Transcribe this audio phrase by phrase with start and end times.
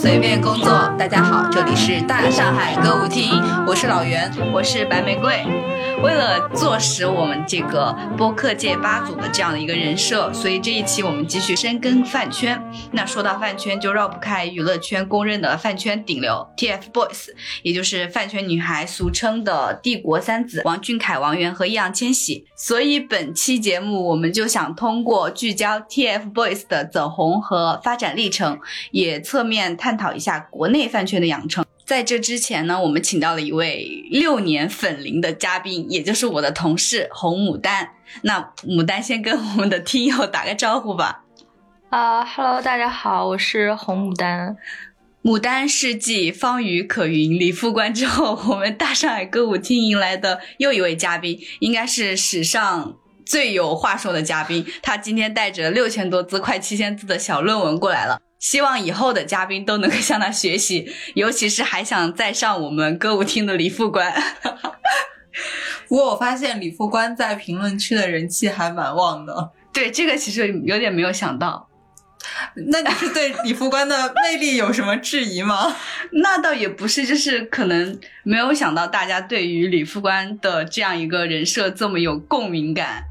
[0.00, 0.79] 随便工作。
[1.00, 3.30] 大家好，这里是大上海歌舞厅，
[3.66, 5.42] 我是老袁，我是白玫瑰。
[6.02, 12.62] 为了坐实我们这个播客界八组的这样的一个人设，所以这一期我们继续深耕饭圈。
[12.92, 17.28] 那说到饭圈，就绕不开娱乐圈公认的饭圈顶流 TFBOYS，
[17.62, 22.46] 也就是饭圈女孩俗称的帝国三子王俊凯、王源和易烊千玺。
[22.56, 28.58] 所以本期节目我们就想通过聚焦 TFBOYS 的走红和发展历程，
[28.90, 31.64] 也侧面探讨一下国内饭圈的养成。
[31.86, 37.88] 在这之前呢，我们请到了一位六年粉龄的嘉宾，也就是我的同事红牡丹。
[38.22, 41.24] 那牡丹先跟我们的听友打个招呼吧。
[41.88, 44.56] 啊哈喽，大家好，我是红牡丹。
[45.22, 54.64] 牡丹是继方瑜、可云、李副官之后，我们大上海歌舞厅迎来的又一位嘉宾，应该是史上最有话说的嘉宾。
[54.80, 58.22] 他今天带着六千多字、快七千字的小论文过来了。
[58.40, 64.12] 希望以后的嘉宾都能够向他学习， 尤其是还想再上我们歌舞厅的李副官。
[65.86, 69.50] 不过我发现李副官在评论区的人气还蛮旺的。
[69.72, 71.68] 对，这个其实有点没有想到。
[72.68, 75.74] 那你是对李副官的魅力有什么质疑吗？
[76.22, 83.04] 那倒也不是，就是可能没有想到大家对于李副官的这样一个人设这么有共鸣感。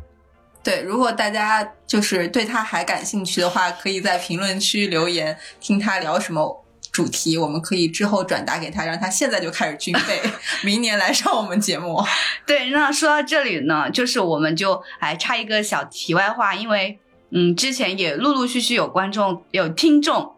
[0.69, 10.21] 对，如果大家就是对他还感兴趣的话，可以在评论区留言，听他聊什么主题，我们可以之后转达给他，让他现在就开始军备，
[10.63, 11.99] 明年来上我们节目。
[12.45, 16.99] 对，那说到这里呢，就是我们就哎插一个小题外话，因为
[17.31, 20.33] 嗯，之前也陆陆续续有观众、有听众。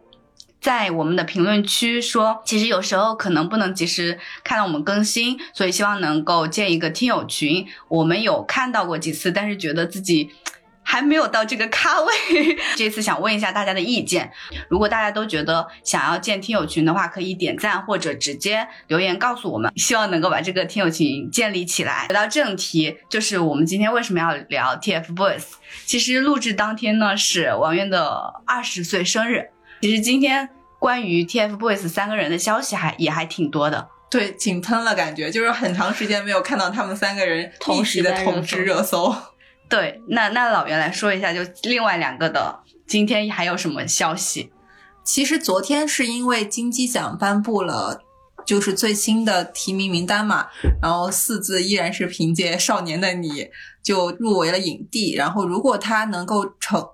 [0.62, 7.66] 在我们的评论区说，其实有时候可能不能及时看到我们更新，所以希望能够建一个听友群。
[7.88, 10.30] 我们有看到过几次，但是觉得自己
[10.84, 12.12] 还没有到这个咖位。
[12.78, 14.30] 这次想问一下大家的意见，
[14.68, 22.06] 如果大家都觉得想要建听友群的话，可以点赞或者直接留言告诉我们，希望能够把这个听友群建立起来。
[22.08, 25.42] 回到正题，就是我们今天为什么要聊 TFBOYS？
[25.86, 29.48] 其实录制当天呢是王源的二十岁生日。
[29.82, 30.48] 其实今天
[30.78, 39.12] 关于 TFBOYS 三个人的消息还也还挺多的，对，井喷了，感觉就是很长时间没有看到他们三个人同时的统治热搜。
[39.68, 44.52] 对，那那老袁来说一下，就另外两个的今天还有什么消息？
[45.02, 48.00] 其实昨天是因为金鸡奖颁布了，
[48.46, 50.46] 就是最新的提名名单嘛，
[50.80, 53.28] 然后四字依然是凭借《少年的你》
[53.82, 56.90] 就入围了影帝，然后如果他能够成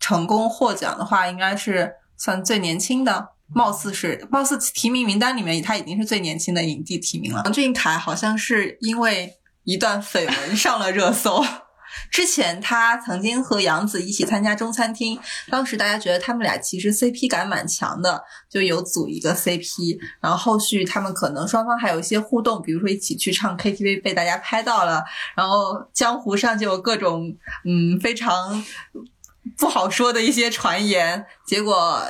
[0.00, 1.92] 成功获奖的话，应该是。
[2.22, 7.42] 算最年轻的，貌似是，貌似提名名单里面他已经是最年轻的影帝提名了。
[7.44, 9.34] 王俊凯好像是因为
[9.64, 11.44] 一段绯闻 上了热搜。
[12.12, 15.18] 之前他曾经和杨紫一起参加中餐厅，
[15.50, 19.98] 当时大家觉得他们俩其实 CP 感蛮强的，就有组一个 CP。
[20.20, 25.02] 然后后续他们可能双方还有一些互动，比如说一起去唱 KTV 被大家拍到了，
[25.34, 28.64] 然后江湖上就有各种嗯非常。
[29.58, 32.02] 不好说的一些传言，结果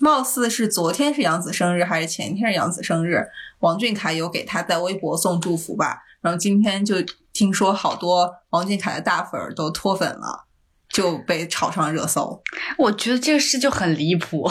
[0.00, 3.26] 貌似是昨天是杨紫生日，还是前天是杨紫生日？
[3.60, 6.96] 王俊凯有给他在微博送祝福吧，然后今天就
[7.32, 10.44] 听说好多王俊凯的大粉儿都脱粉了，
[10.90, 12.42] 就被炒上热搜。
[12.76, 14.50] 我觉得这个事就很离谱，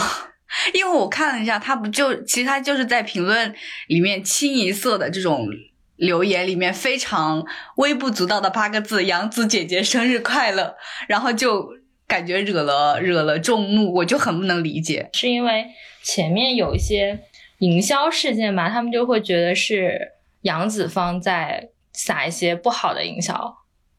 [0.74, 3.54] 因为我看了一下，他不就其实他就是在评论
[3.88, 5.48] 里面清一色的这种
[5.96, 7.46] 留言里面非常
[7.78, 10.76] 微不足道的八个字：“杨紫姐姐生日快乐”，
[11.08, 11.70] 然后就。
[12.08, 15.66] 感觉惹了惹了众怒，我就很不能理解，是因为
[16.04, 17.20] 前面有一些
[17.60, 23.56] 营销事件吧，他们就会觉得是杨子方在撒一些不好的营销，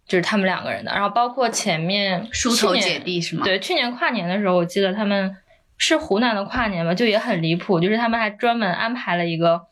[0.07, 0.93] 就是他们两个人的。
[0.93, 3.45] 然后包括前面梳头姐弟是吗？
[3.45, 5.37] 对，去年跨年的时候，我记得他们
[5.77, 9.63] 是湖南的跨年嘛，就也很离谱，就是他们还专门安排了一个。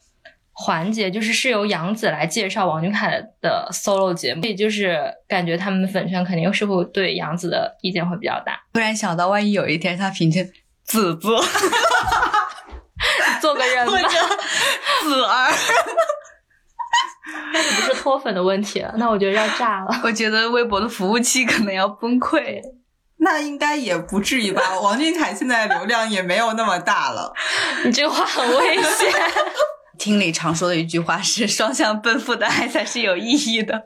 [0.57, 8.61] 环节就是是由杨紫来介绍王俊凯的 solo 节目，所以就是感觉他们的粉圈肯定是会对杨紫的意见会比较大。
[8.73, 10.45] 突然想到，万一有一天他凭借
[10.85, 11.29] 子字
[13.41, 13.93] 做个人吧，
[15.03, 15.53] 子儿，
[17.53, 20.01] 那不是脱粉的问题了，那我觉得要炸了。
[20.05, 22.61] 我觉得微博的服务器可能要崩溃。
[23.19, 24.79] 那应该也不至于吧？
[24.81, 27.33] 王俊凯现在流量也没有那么大了。
[27.85, 29.13] 你这话很危险。
[29.99, 33.83] 听里常说的一句话是“双向奔赴的爱才是有意义的”，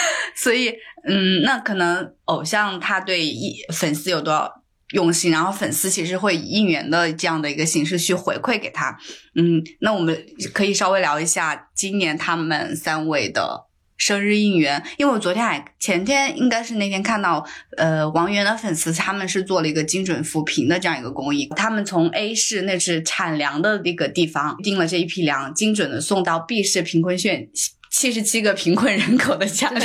[0.36, 0.74] 所以，
[1.08, 4.62] 嗯，那可能偶像他对一粉丝有多少
[4.92, 8.98] 用心，然后粉丝其实会以应援的这样的一个形式去回馈给他。
[9.34, 13.67] 嗯，那我们可以稍微聊一下今年他们三位的
[13.98, 17.44] 生日应援，因为我昨天还前天应该是那天看到，
[17.76, 27.48] 呃，王源的粉丝他们是做了一个精准扶贫的这样一个公益，他们从 A 市那是产粮的那个地方订了这一批粮，精准的送到 B 市贫困县
[27.90, 29.84] 七十七个贫困人口的家里，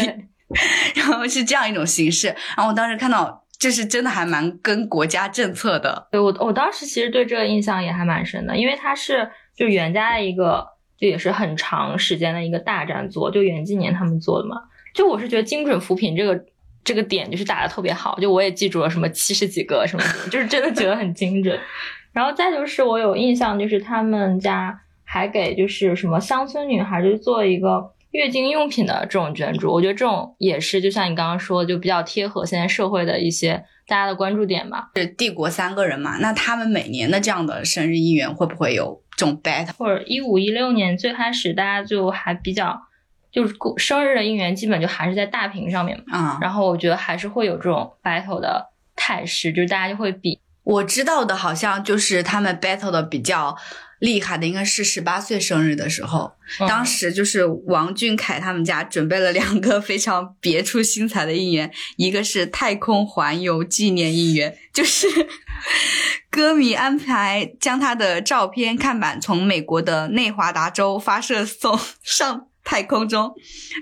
[0.95, 10.63] 然后是这样一种形式，然后我当时看到，这是真的还蛮跟国家政策的，对我我当时其实对这个印象也还蛮深的，因为它是就袁家的一个，
[11.03, 14.55] 就也是很长时间的一个大战作，就袁纪年他们做的嘛。
[14.93, 16.45] 就我是觉得精准扶贫这个
[16.81, 21.59] 这个点就是打的特别好，就我也记住了什么七十几个什么什么，就是真的觉得很精准。
[22.13, 34.89] 然后再就是我有印象，就是他们家还给就是什么乡村女孩就做一个月经用品的这种捐助，我觉得这种也是就像你刚刚说的，就比较贴合现在社会的一些大家的关注点吧。
[34.95, 39.75] 是帝国三个人嘛，那他们每年的这样的生日应援会不会有这种 battle？
[39.77, 42.81] 或者一五一六年最开始大家就还比较
[43.31, 46.17] 就是过生日的应援，基本就还是在大屏上面嘛。
[46.17, 50.39] 啊、然后我觉得还是会有这种 battle 的态势，就是大家就会比。
[50.63, 53.57] 我知道的，好像就是他们 battle 的比较
[54.03, 65.07] 厉害的，应该是十八岁生日的时候，嗯当时就是王俊凯他们家准备了两个非常别出心裁的应援，一个是太空环游纪念应援，就是
[66.29, 72.47] 歌迷安排将他的照片看板从美国的内华达州发射送上。
[72.65, 73.33] 太空中，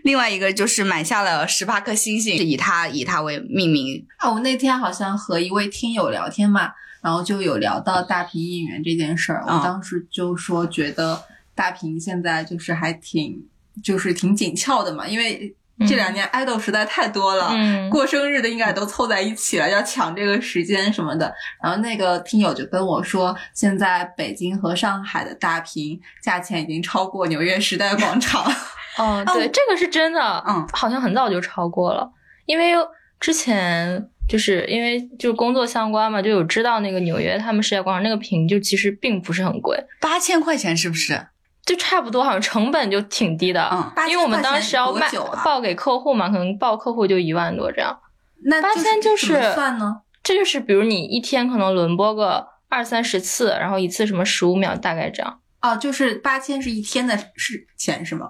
[0.03, 4.03] 另外一个就是买下了十八颗星星，以他以他为命名。
[4.17, 6.71] 啊，我那天好像和一位听友聊天嘛，
[7.01, 9.43] 然后就有聊到大屏应援这件事儿。
[9.47, 11.21] 嗯我当时就说，觉得
[11.55, 13.43] 大屏现在就是还挺，
[13.83, 15.55] 就是挺紧俏的嘛，因为
[15.87, 17.49] 这两年爱豆实在太多了。
[17.53, 21.33] 嗯，过生日的应该都凑在一起了，要抢这个时间什么的。
[21.61, 28.45] 然后那个听友就跟我说，现在北京和上海的大屏价钱已经超过纽约时代广场。
[28.99, 32.11] 哦，对，这个是真的，嗯，好像很早就超过了，
[32.45, 32.73] 因为
[33.19, 41.27] 之前就是因为就是工作相关嘛，就有知道那个纽约他们世界广场那个屏就其实并不是很贵，八千块钱是不是？
[41.63, 43.69] 就差不多，好像成本就挺低的。
[43.71, 45.07] 嗯，因为我们当时要卖
[45.45, 47.99] 报给客户嘛，可能报客户就一万多这样。
[48.45, 50.01] 那八千就是怎么算呢？
[50.23, 55.39] 这就是比如你一天可能轮播个二三十次，然后一次什么十五秒，大概这样。
[55.61, 58.29] 哦，就是八千是一天的是钱是吗？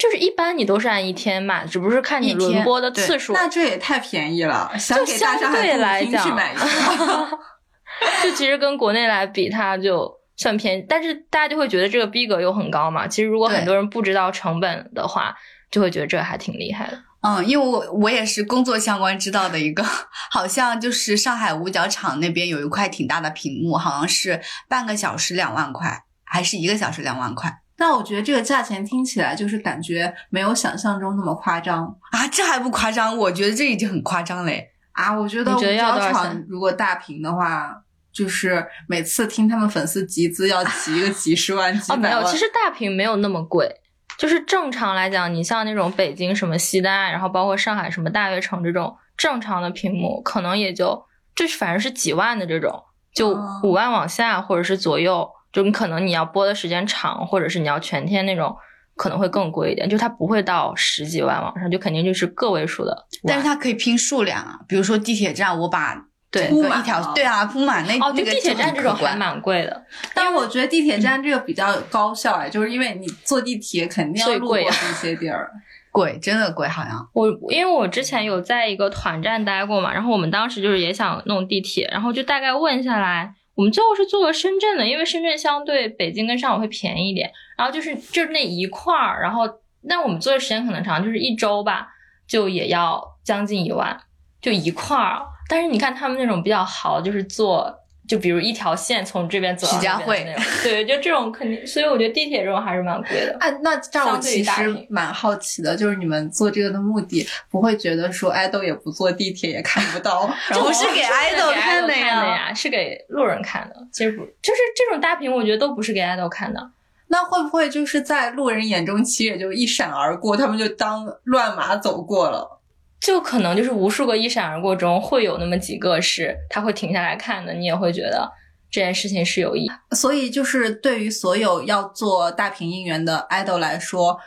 [0.00, 3.34] 就是一般你都是按一天卖，只不过是看你轮播的次数。
[3.34, 6.64] 那这也太便宜了，想给大相对上海来讲去买一个。
[8.24, 13.06] 就其实跟国内来比，它就算便宜，但是大家就会觉得这个逼格又很高嘛。
[13.06, 15.36] 其实如果很多人不知道成本的话，
[15.70, 16.98] 就会觉得这还挺厉害的。
[17.20, 19.84] 嗯，因为我我也是工作相关知道的一个，
[20.32, 32.28] 好像就是上海五角场那边有一块挺大的屏幕，好像是半个小时两万块，还是一个小时两万块那我觉得这个价钱听起来就是感觉没有想象中那么夸张啊？
[32.28, 33.16] 这还不夸张？
[33.16, 34.70] 我觉得这已经很夸张嘞。
[34.92, 35.18] 啊！
[35.18, 37.74] 我觉得五你觉得要角场多少钱如果大屏的话，
[38.12, 42.30] 就是每次听他们粉丝集资要 集一个几十万、几哦，没有，百万。
[42.30, 43.80] 其实大屏没有那么贵。
[44.18, 51.02] 就是正常来讲，你像那种北京什么西单，然后包括上海什么大悦城这种正常的屏幕，可能也就
[51.34, 52.82] 就是反正是几万的这种，
[53.14, 58.56] 就哦五万往下或者是左右，就你可能你要播的时间长，或者是你要全天那种，
[58.96, 63.06] 可能会更贵一点，就它不会到十几万往上，就肯定就是个位数的。
[63.26, 75.50] 但是它可以拼数量啊，比如说地铁站，我把对铺满了条对啊铺满那哦，那个就地铁站这种还蛮贵的，但我觉得地铁站这个比较高效哎，就是因为你坐地铁肯定要路过这些地儿。
[75.90, 89.42] 贵，真的贵，好像我因为我之前有在一个团站待过嘛，然后我们当时就是也想弄地铁，然后就大概问下来，我们最后是做了深圳的，因为深圳相对北京跟上海会便宜一点，然后就是就是那一块儿，然后
[89.82, 91.88] 那我们做的时间可能长，就是一周吧，
[92.26, 94.00] 就也要将近一万，
[94.40, 95.20] 就一块儿。
[95.46, 97.79] 但是你看他们那种比较豪，就是做。
[98.10, 103.36] 就比如一条线从这边走到徐家汇那边那种，对，就这种肯定，所以我觉得地铁这种还是蛮贵的。
[103.38, 113.76] 啊，那这样我其实蛮好奇的，就是你们做这个的目的，不会觉得说爱豆也不坐地铁也看不到， 不是给 爱豆看看的呀呀，是给路人看的。
[113.92, 116.70] 其实不，就是这种大屏，我觉得都不是给爱豆看的。
[117.06, 122.59] 那会不会就是在路人眼中，其实也就一闪而过，他们就当乱马走过了？
[123.00, 128.30] 就可能就是无数个一闪而过中，会有那么几个是他会停下来看的，你也会觉得
[128.70, 129.70] 这件事情是有意义。
[129.92, 134.18] 所以就是对于所有要做大屏应援的 idol 来说，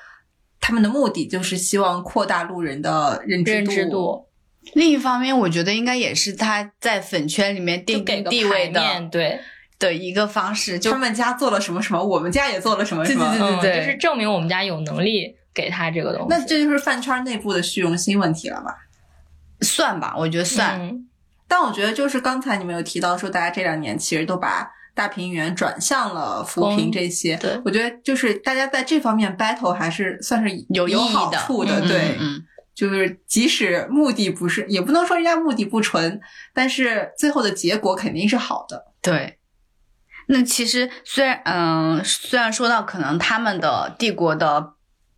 [0.59, 4.27] 他们的目的就是希望扩大路人的认知认知度
[4.73, 9.39] 另一方面，我觉得应该也是他在粉圈里面就定定地位的面，对，
[9.77, 13.29] 的一个方式，就他们家做了什么什么，我们家也做了什么什么。
[13.37, 16.27] 对对对对，就是证明我们家有能力给他这个东西。
[16.29, 18.75] 那这就是饭圈内部的虚荣心问题了吧？
[19.61, 20.79] 算吧，我觉得算。
[20.81, 21.07] 嗯
[21.45, 27.37] 但我觉得就是刚才你们有提到说，大家这两年其实都把大平原转向了扶贫这些。
[27.37, 32.17] 对我觉得就是大家在这方面 battle 还是算是有意义好的处的，嗯对。
[32.19, 36.19] 嗯嗯就是即使目的不是，也不能说人家目的不纯，
[36.55, 38.85] 但是最后的结果肯定是好的。
[38.99, 39.37] 对。
[40.25, 44.73] 那其实虽然嗯、虽然说到可能他们的帝国的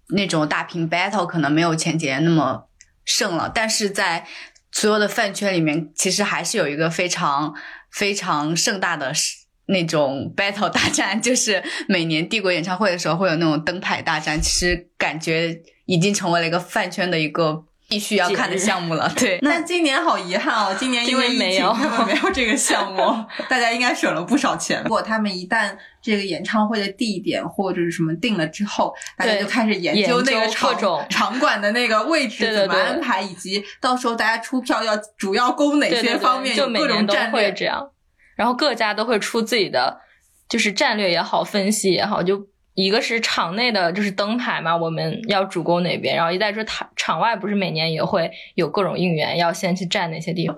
[0.10, 2.68] 那种大屏 battle 可能没有前几年那么
[3.04, 4.26] 盛了，但是在
[4.72, 7.54] 所有的饭圈里面，其实还是有一个非常
[7.92, 19.12] 非常盛大的是那种 battle 大战， 就是每年帝国演唱会的时候会有那种灯牌大战，其实感觉已经成为了一个饭圈的一个必须要看的项目了。
[19.15, 23.04] 对，那今年好遗憾哦，今年因为疫情没有根本 没有这个项目，
[23.48, 24.82] 大家应该省了不少钱。
[24.84, 37.50] 如果他们一旦这个演唱会的地点或者是什么定了之后，大家就开始研究那个场 各种场馆的那个位置怎么对安排，以及到时候大家出票要主要攻哪些方面，就有各每种战略。
[37.50, 37.92] 会这样，
[38.36, 40.01] 然后各家都会出自己的，
[40.50, 50.58] 就是战略也好，分析也好，就一个是场内的就是灯牌嘛，我们要主攻哪边，然后一再说场场外不是每年也会有各种应援，要先去占哪些地方。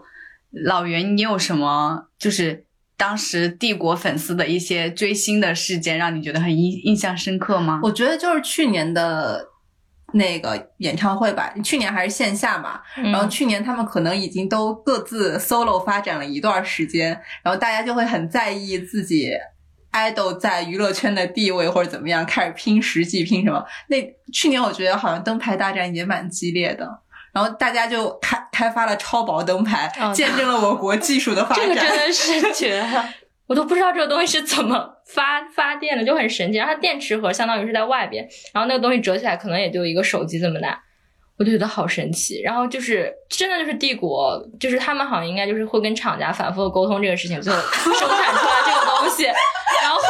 [0.52, 2.66] 老袁，你有什么就是
[2.98, 7.80] 当时帝国粉丝的一些追星的事件，让你觉得很印印象深刻吗？
[7.84, 9.46] 我觉得就是去年的
[10.14, 17.10] 那个演唱会吧，去年还是线下嘛，然然后去年他们可能已经都各自 solo 发展了一段时间，
[17.44, 19.30] 然后大家就会很在意自己
[19.94, 23.64] idol 在娱乐圈的地位或者怎么样，开始拼实际拼什么。
[23.88, 23.98] 那
[24.32, 27.02] 去年我觉得好像灯牌大战也蛮激烈的。
[27.34, 31.68] 然后大家就开开发了超薄灯牌，哦见证了我国技术的发展。
[31.68, 33.10] 这个真的是 绝了，
[33.46, 36.58] 我都不知道这个东西是怎么发发电的，就很神奇。
[36.58, 40.82] 然后它电池盒相当于是在外边，然后那个东西折起来可能也就一个手机这么大，
[41.38, 42.42] 我就觉得好神奇。
[42.42, 49.28] 然后就是真的就是帝国，就是他们好像应该就是会跟厂家反复的沟通这个事情，最后生产出来这个东西。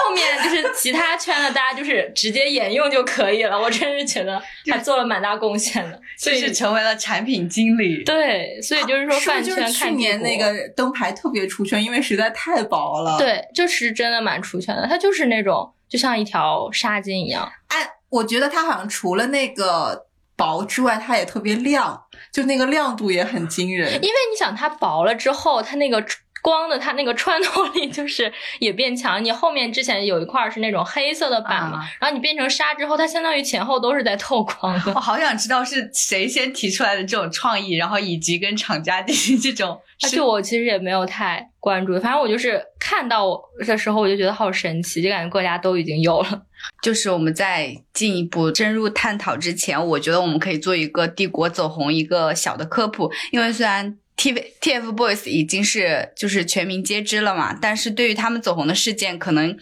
[0.08, 6.00] 然后后面就是其他圈的大家就是直接沿用就可以了，我真是觉得还做了蛮大贡献的。
[6.18, 8.04] 所以就是成为了产品经理。
[8.04, 17.52] 对，所以就是说饭圈看帝年那个灯牌特别出圈，因为实在太薄了。，对，就是真的蛮出圈的，它就是那种就像一条纱巾一样。
[17.68, 22.00] 哎，我觉得它好像除了那个薄之外，它也特别亮，
[22.32, 23.94] 就那个亮度也很惊人。
[23.96, 26.02] 因为你想它薄了之后，它那个
[26.42, 29.24] 光的它那个穿透力就是也变强。
[29.24, 35.00] 你后面之前有一块儿是那种黑色的板嘛，啊然后你变成纱之后，它相当于前后都是在透光的我。
[35.00, 46.44] 好想知道是谁先提出来的这种创意，然后以及跟厂家进行这种而且我其实也没有太关注，反正我就是看到的时候，我就觉得好神奇，就感觉各家都已经有了。
[46.82, 59.56] 就是我们在进一步深入探讨之前，我觉得我们可以做一个帝国走红一个小的科普，因为虽然 T TFBOYS 已经是就是全民皆知了嘛，但是对于他们走红的事件，可能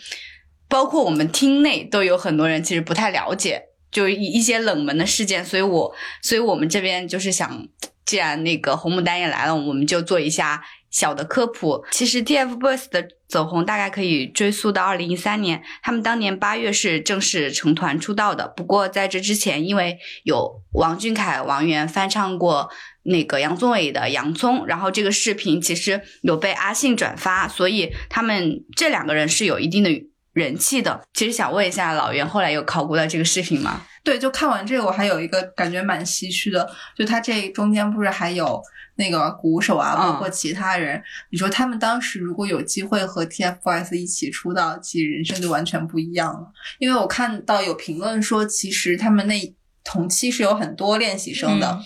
[0.70, 7.68] 包括我们厅内都有很多人其实不太了解，就一一些冷门的事件，所以我所以我们这边就是想，
[8.06, 11.86] 既然那个红牡丹也来了，我们就做一下小的科普。
[11.92, 18.48] 其实 TFBOYS 的走红大概可以追溯到二零一三年，他们当年八月是正式成团出道的。
[18.48, 22.70] 不过在这之前，因为有王俊凯、王源翻唱过
[23.06, 29.90] 那个杨宗纬的《洋葱》，然后这个视频其实有被阿信转发，所以他们这两个人是有一定的
[30.34, 31.02] 人气的。
[31.14, 33.82] 其实想问一下老袁，后来有考古到这个视频吗？
[34.04, 38.62] 对，就看完这个，我还有一个感觉蛮唏嘘的，就他这中间不是还有
[38.98, 46.52] 那个鼓手啊，嗯包括其他人，你说他们当时如果有机会和 TFBOYS 一起出道，其实人生就完全不一样了。
[46.80, 51.84] 因为我看到有评论说，其实他们那同期是有很多练习生的，嗯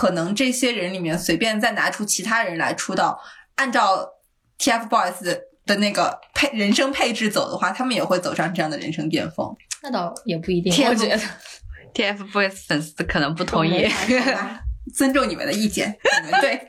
[0.00, 3.20] 可能这些人里面随便再拿出其他人来出道，
[3.56, 4.08] 按照
[4.58, 9.54] TFBOYS 的的那个配人生配置走的话，他们也会走上这样的人生巅峰。
[9.82, 11.20] 那倒也不一定，我觉得。
[11.92, 13.86] TFBOYS 粉丝可能不同意。
[14.96, 16.66] 尊重你们的意见，你们对。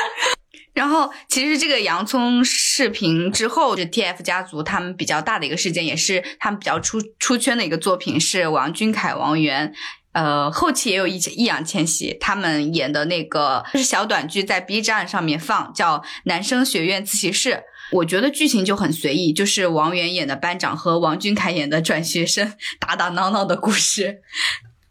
[0.72, 9.74] 然后，其实这个洋葱视频之后，就 TF 家族他们比较大的一个事件，也是他们比较出出圈的一个作品，是王俊凯、王源。
[10.14, 17.50] 呃，后期也有易易烊千玺他们演的那个就是小短剧，在 B 站上面放，叫《男生学院自习室》。
[17.92, 24.22] 我觉得剧情就很随意，就是王源演的班长和王俊凯演的转学生打打闹闹的故事。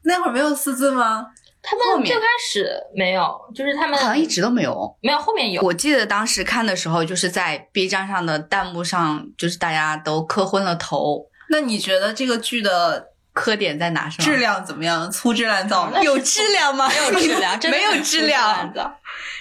[0.03, 1.25] 那会儿没有四字吗？
[1.61, 4.95] 他们最开始没有，就是他们好像一直都没有。
[5.01, 5.61] 没有，后面有。
[5.63, 11.25] 我记得当时看的时候，就是在 B 站上的弹幕上，就是大家都磕昏了头。
[11.49, 14.09] 那你觉得这个剧的磕点在哪？
[14.09, 14.25] 上？
[14.25, 15.09] 质量怎么样？
[15.11, 15.99] 粗制滥造吗？
[16.01, 16.87] 有质量吗？
[16.89, 18.73] 没有质量， 真的没有质量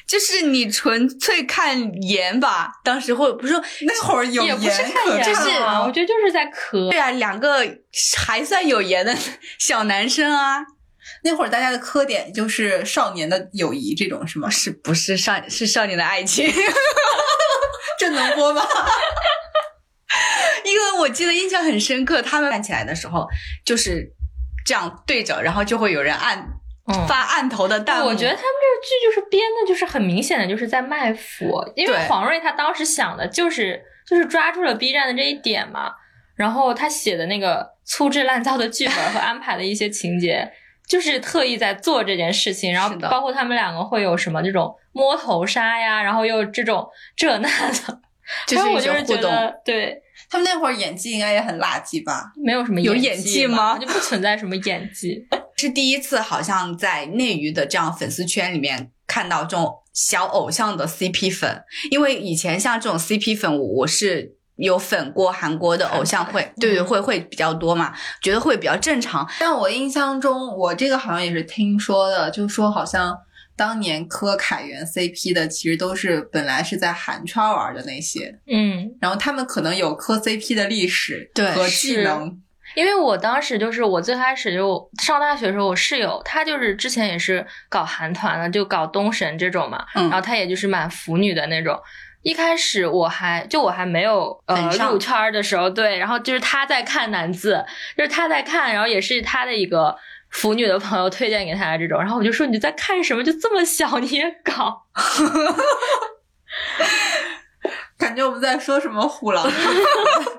[0.07, 2.73] 就是你纯粹看颜吧。
[2.85, 6.99] 当时会不是说那会儿有也不是颜可看颜看啊，吗我觉得就是在磕对。
[6.99, 7.65] 啊，两个
[8.19, 9.17] 还算有颜的
[9.59, 10.59] 小男生啊，
[11.25, 14.51] 那会儿大家的磕点就是少年的友谊这种是吗？
[14.51, 16.53] 是不是少是少年的爱情？
[17.99, 18.63] 这能播吗？
[20.65, 23.27] 因为我记得印象很深刻，他们站起来的时候
[23.65, 24.13] 就是
[24.65, 26.39] 这样对着，然后就会有人按
[26.87, 27.07] 嗯。
[27.07, 28.07] 发按头的弹幕。
[28.07, 35.93] 我觉得他们这个剧就是编的，就是很明显的就是在卖腐，因为黄睿他当时想的就是就是抓住了 B 站的这一点嘛，
[36.35, 40.53] 然后他写的那个粗制滥造的剧本和安排的一些情节，
[40.89, 47.49] 就是特意在做这件事情，然后包括他们两个会有什么这种摸头杀呀，然后又这种这那
[47.87, 48.01] 的，
[48.47, 49.31] 就是一些互动。
[49.65, 50.03] 对。
[50.31, 52.33] 他们那会儿演技应该也很垃圾吧？
[52.43, 55.27] 没有什么有演演技吗，就不存在什么演技。
[55.57, 69.29] 是第一次，好像在内娱的这样粉丝圈里面看到这种小偶像的 CP 粉，因为以前像这种 CP 粉，我我是有粉过韩国的偶像会，对对，会会比较多嘛，觉得会比较正常。
[69.39, 73.15] 但我印象中，我这个好像也是听说的，就说好像
[73.63, 82.37] 当年磕凯源 CP 的，其实都是本来是在韩圈玩的那些，嗯，然后他们可能有磕 CP 的历史和技能。
[82.75, 91.79] 因为我当时就是我最开始就上大学的时候，我室友他就是之前也是搞韩团的，就搞东神这种嘛，嗯然后他也就是蛮腐女的那种。
[92.23, 97.65] 一开始我还就我还没有呃入圈的时候，对，然后就是他在看男字，
[97.97, 99.97] 就是他在看，然后也是他的一个
[100.33, 103.23] 腐女的朋友推荐给他的这种，然后我就说你在看什么？
[103.23, 104.83] 就这么小你也搞？
[107.97, 109.45] 感觉我们在说什么虎狼？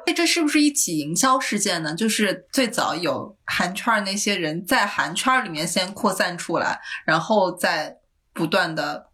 [0.06, 1.96] 哎， 这是不是一起营销事件呢？
[1.96, 7.96] 就是最早有韩圈那些人在韩圈里面先扩散出来，然后再
[8.34, 9.08] 不断的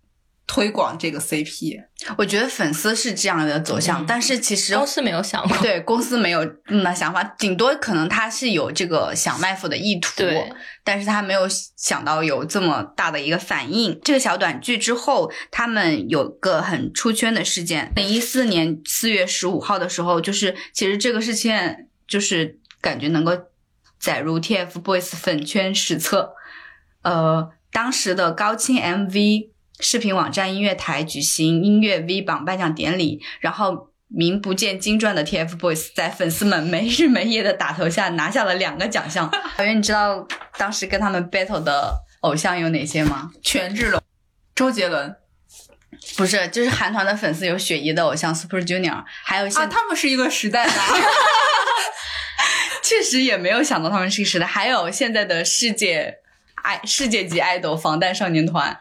[0.50, 1.80] 推广这个 CP。
[2.18, 10.52] 我觉得粉丝是这样的走向，嗯但是其实公司没有想过，对公司没有那么想法，顶多可能他是有这个想卖腐的意图，对，
[10.84, 11.42] 但是他没有
[11.78, 14.00] 想到有这么大的一个反应。
[14.04, 23.38] 这个小短剧之后，他们有个很出圈的事件，二零一四年四月十五号的时候，就是其实这个事件就是感觉能够
[24.00, 26.34] 载入 TFBOYS 粉圈史册。
[27.04, 39.32] 呃，当时的高清 MV 视频网站音乐台举行音乐 V 榜颁奖典礼，然后名不见经传的 TFBOYS 在粉丝们没日没夜的打头下拿下了两个奖项。
[39.58, 43.32] 小袁，你知道当时跟他们 battle 的偶像有哪些吗？
[43.42, 44.02] 权志龙、
[44.54, 45.16] 周杰伦
[46.18, 50.88] 不是，就是韩团的粉丝有雪姨的偶像 Super Junior，还有现、啊，他们是一个时代的啊。
[52.82, 56.16] 确实也没有想到他们是一个时代，还有现在的世界
[56.56, 58.80] 爱世界级爱豆防弹少年团，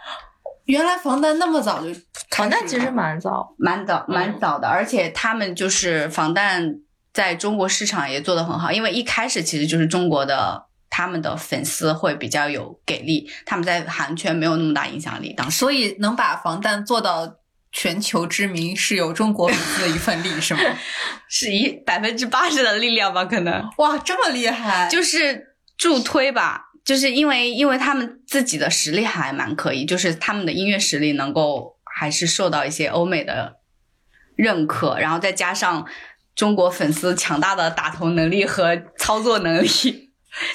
[0.68, 1.88] 原来防弹那么早就
[2.30, 6.76] 防弹其实蛮早，蛮早嗯蛮早的，而且他们就是防弹
[7.12, 15.58] 在中国市场也做得很好，因为一开始其实就是中国的他们的粉丝会比较有给力，他们在韩圈没有那么大影响力，当时。
[15.58, 17.36] 所以能把防弹做到
[17.72, 20.60] 全球知名，是有中国粉丝的一份力，是吗？
[21.30, 24.86] 是一百分之八十的力量吧，可能哇，这么厉害！
[24.90, 33.58] 就是助推吧，就是因为因为他们自己的实力还蛮可以，就是他们的音乐实力能够还是受到一些欧美的
[34.36, 35.86] 认可，然后再加上
[36.34, 39.68] 中国粉丝强大的打头能力和操作能力，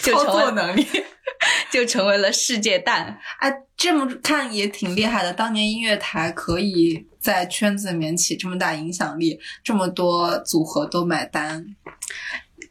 [0.02, 0.88] 就操成为作能力，
[1.70, 3.20] 就成为了世界蛋。
[3.38, 5.32] 哎，这么看也挺厉害的。
[5.32, 11.64] 当年音乐台可以在圈子里面起这么大影响力，这么多组合都买单。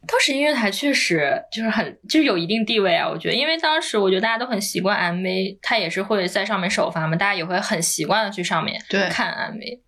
[0.06, 9.80] 当时音乐台确实就是很就是有一定地位啊，我觉得，因为当时我觉得大家都很习惯 MV，它也是会在上面首发嘛，大家也会很习惯的去上面对看 MV。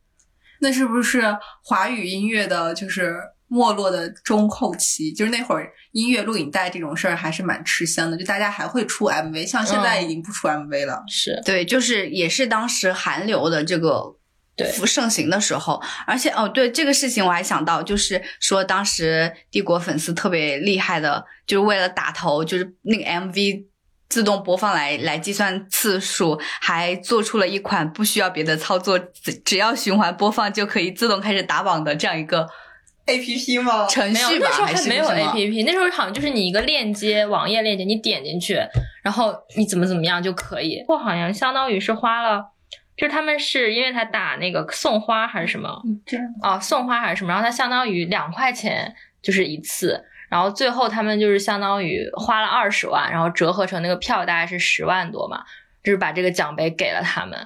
[0.60, 3.16] 那是不是华语音乐的，就是
[3.48, 5.12] 没落的中后期？
[5.12, 11.02] 就是那会儿音乐录影带这种事儿还是蛮吃香的，就大家还会出 MV，像现在已经不出 MV 了。
[11.08, 14.16] 是，对，就是也是当时韩流的这个
[14.56, 23.64] 对盛行的时候，而且哦，对这个事情我还想到，就是说当时帝国粉丝特别厉害的，就是为了打头，就是那个 MV
[24.08, 32.46] 自动播放来来计算次数，还做出了一款不需要别的操作，只只要循环播放就可以自动开始打榜的这样一个
[33.06, 33.86] A P P 吗？
[33.88, 34.46] 程序吧？
[34.48, 38.56] 那时候还是没有什么 APP，那时候好像就是你一个链接，网页链接，你点进去，
[39.02, 40.84] 然后你怎么怎么样就可以。
[40.86, 42.40] 我好像相当于是花了，
[42.96, 55.44] 就是他们是因为他打那个送花还是什么，这样哦，送花还是什么，然后他相当于两块钱就是一次，然然后最后他们就是相当于花了二十万，然后折合成那个票大概是十万多嘛，
[55.84, 57.38] 就是把这个奖杯给了他们。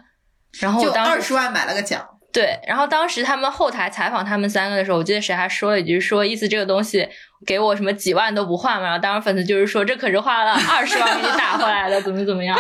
[0.59, 7.09] 然后就我当时二十万买了个奖，对，然后当时他们后台采访他们三个的时候，我记得谁还说了一句，说意思这个东西
[7.47, 8.85] 给我什么几万都不换嘛。
[8.85, 12.55] 然后当时粉丝就是说，这可是花了 二十万给你打回来的，怎么怎么样？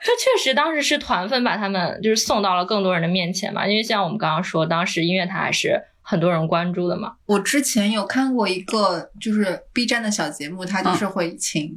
[0.00, 7.12] 这确实当时是团粉把他们就是送到了更多人的面前嘛，因为像我们刚刚说，当时音乐台还是很多人关注的嘛。
[7.26, 11.70] 我之前有看过一个就是 B 站的小节目，他就是会请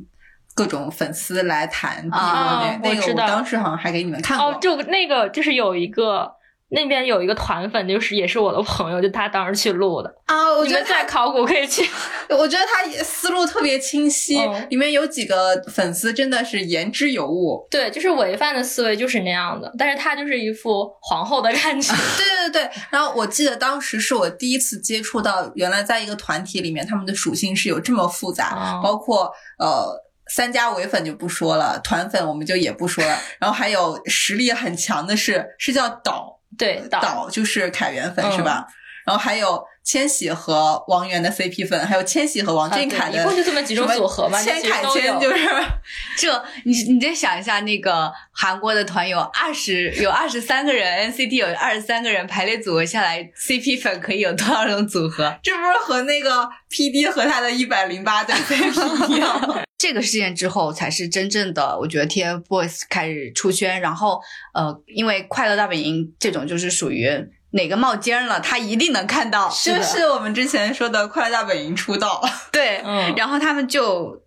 [0.55, 4.47] 各种粉丝来谈第一啊那个，我我知道当时好像还给你们看过。
[4.47, 6.31] 哦，就那个就是有一个
[6.69, 10.13] 那边有一个团粉，就是也是我的朋友，就他当时去录的。
[10.25, 11.87] 啊，我觉得他在考古可以去。
[12.29, 17.65] 我觉得他也思路特别清晰，嗯里面有几个粉丝真的是言之有物。
[17.69, 21.93] 对，就是违犯的思维就是那样的，但是他就是一副皇后的感觉。
[22.17, 30.03] 对对对，然后我记得当时是我第一次接触到，原来在一个团体里面，他们的属性是有这么复杂，哦包括呃。
[30.27, 38.65] 三家唯粉就不说了，团粉我们就也不说了， 然后还有实力很强的是是叫岛对，导岛，就是凯源粉、嗯是吧？
[39.05, 45.37] 然后还有千玺和王源的 CP 粉，还有千玺和王俊凯一共就这么几种组合嘛千凯千就是
[46.17, 55.37] 这你你再想一下，那个韩国的团有二十有二十三个人，NCT 有二十三个人，排列组合下来，CP 粉可以有多少种组合？
[55.43, 59.61] 这不是和那个 PD 和他的一百零八对 CP 一样吗？
[59.77, 63.79] 这个事件之后，才是真正的，我觉得 TFBOYS 开始出圈。
[63.81, 64.19] 然后，
[64.53, 67.07] 呃，因为快乐大本营这种就是属于
[67.55, 72.21] 哪个冒尖了，他一定能看到，就是我们之前说的快乐大本营出道。
[72.51, 74.21] 对，嗯然后他们就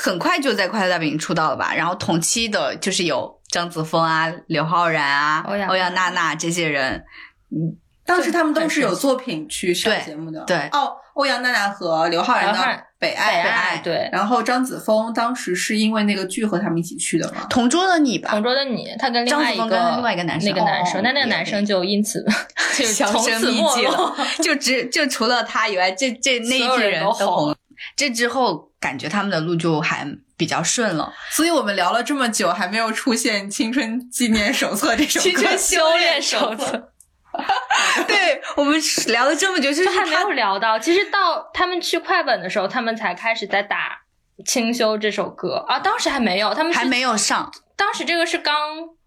[0.00, 1.74] 很快就在快乐大本营出道了吧。
[1.74, 7.04] 然后同期的就是有张子枫啊、刘昊然啊、欧阳欧阳娜娜这些人，
[7.50, 10.42] 嗯当时他们都是有作品去上节目的。
[10.46, 17.46] 对哦，欧阳娜娜和刘昊然的北爱》北爱爱对，然后张子枫当时是因为那个剧和他们一起去的嘛。
[17.48, 22.24] 同桌的你吧同，桌的你，他跟另外一张子枫个跟另外一个男生那个男生，那那个男生就因此
[22.76, 24.16] 就销从此声匿迹没落了。
[24.42, 27.56] 就只就除了他以外，这这那一批人人都红红了。
[27.94, 30.04] 这之后，感觉他们的路就还
[30.36, 31.12] 比较顺了。
[31.30, 35.30] 所以我们聊了这么久，还没有出现《青春纪念手册》这首歌。
[35.30, 36.90] 青春修炼手册，
[38.06, 40.78] 对我们聊了这么久，就是还没有聊到。
[40.78, 43.98] 其实到他们去快本的时候，他们才开始在打
[44.46, 47.52] 《清修》这首歌啊，当时还没有，他们还没有上。
[47.76, 48.54] 当时这个是刚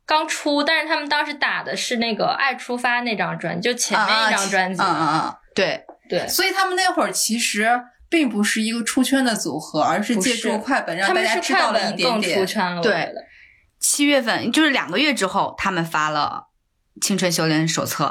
[0.06, 4.82] 刚出，但是他们当时打的是那个《爱出发》那张专辑，就前面一张专辑。
[4.82, 12.46] 嗯嗯嗯，对，对，所以他们那会儿其实并不是一个出圈的组合，而是借助快本让他大家知道了一点点。
[12.46, 12.82] 圈了。
[12.82, 13.12] 对
[13.80, 16.46] 七月份就是两个月之后，他们发了
[17.02, 18.06] 《青春修炼手册》。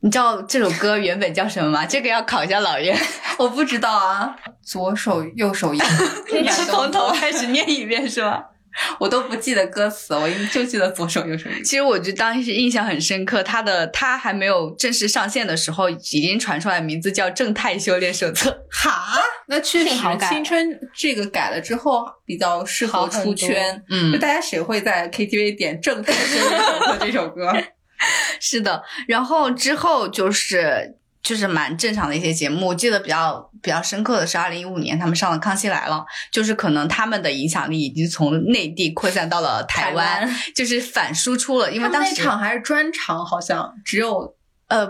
[0.00, 1.86] 你知道这首歌原本叫什么吗？
[1.86, 2.96] 这个要考一下老袁，
[3.38, 5.78] 我不知道啊，左手右手一
[6.30, 8.42] 你是从头开始念一遍是吗？
[9.00, 18.50] 我都不记得歌词，我就记得左手右手一其实我就当时印象很深刻，他的他还没有正式上线的时候，已经传出来名字叫《正太修炼手册》。
[18.70, 19.18] 哈，
[19.48, 23.82] 那确实好青春这个改了之后比较适合出圈。
[23.88, 27.50] 嗯就大家谁会在 KTV 点《正太修炼手册》这首歌？
[28.40, 35.96] 是的，然后之后就是就是蛮正常的一些节目，我记得比较比较深刻的是二零一五年他们上了《康熙来了》，
[36.30, 44.36] 就是可能他们的影响力已经从内地扩散到了台湾，台湾就是反输出了，因为当时那场还是专场，好像只有
[44.68, 44.88] 呃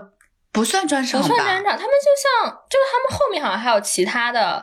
[0.53, 4.63] 不算专场吧，不算专场，他们就像就是他们后面好像还有其他的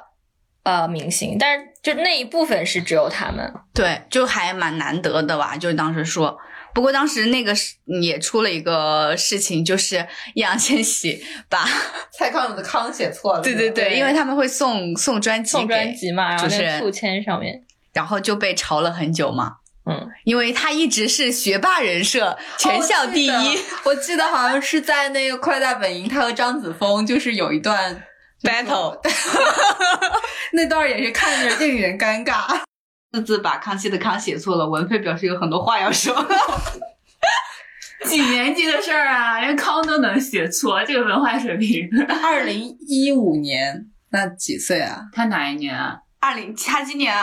[0.63, 3.51] 呃明星，但是就那一部分是只有他们。
[3.73, 6.37] 对，就还蛮难得的吧，就是当时说。
[6.73, 11.67] 不过当时那个是也出了一个事情，就是易烊千玺把，
[12.17, 13.41] 蔡康永的康写错了。
[13.41, 17.61] 对对对，对因为他们会送送专辑送专辑嘛，然后主持人那个促签上面，
[17.93, 19.57] 然后就被嘲了很久嘛。
[19.85, 23.29] 嗯，因为他一直是学霸人设，全校第一。
[23.29, 28.01] 哦我记得我记得好像是在那个《快大本营》，他和张子枫就是有一段
[28.41, 28.97] Battle
[30.53, 32.62] 那段也是看着令人尴尬。
[33.13, 36.13] 字字把康熙的康写错了，文飞表示有很多话要说。
[38.05, 41.87] 几年级的事儿啊，连康都能写错，这个文化水平。
[42.23, 45.03] 二零一五年，那几岁啊？
[45.13, 45.99] 他哪一年啊？
[46.19, 47.13] 二零，他今年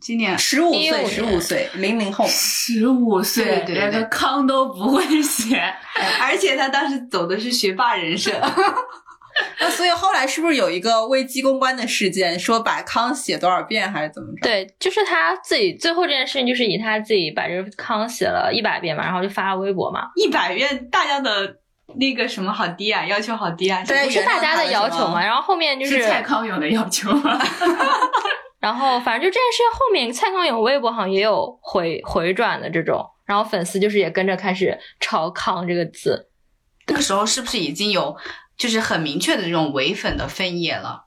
[0.00, 2.26] 今年十五岁，15十五岁，零零后。
[2.26, 5.62] 十五岁，对对对连个康都不会写。
[6.20, 8.32] 而且他当时走的是学霸人设。
[9.60, 14.42] 那所以后来是不是有一个危机公关的事件，说把康写多少遍还是怎么着？
[14.42, 20.08] 对，就是他自己最后这件事情，就是以他自己把这个康写了一百遍嘛，然后就发了微博嘛。
[20.16, 21.56] 一百遍，大家的
[21.98, 23.84] 那个什么好低啊，要求好低啊。
[23.84, 25.22] 对不是大家的要求嘛。
[25.22, 27.38] 然后后面就是蔡康永的要求嘛？
[28.58, 36.30] 然后反正就这件事情后面，蔡康永微博好像也有回回转的这种，然后粉丝就是也跟着开始抄“康”这个字。
[36.88, 38.16] 那个时候是不是已经有
[38.56, 41.04] 就是很明确的这种伪粉的分野了？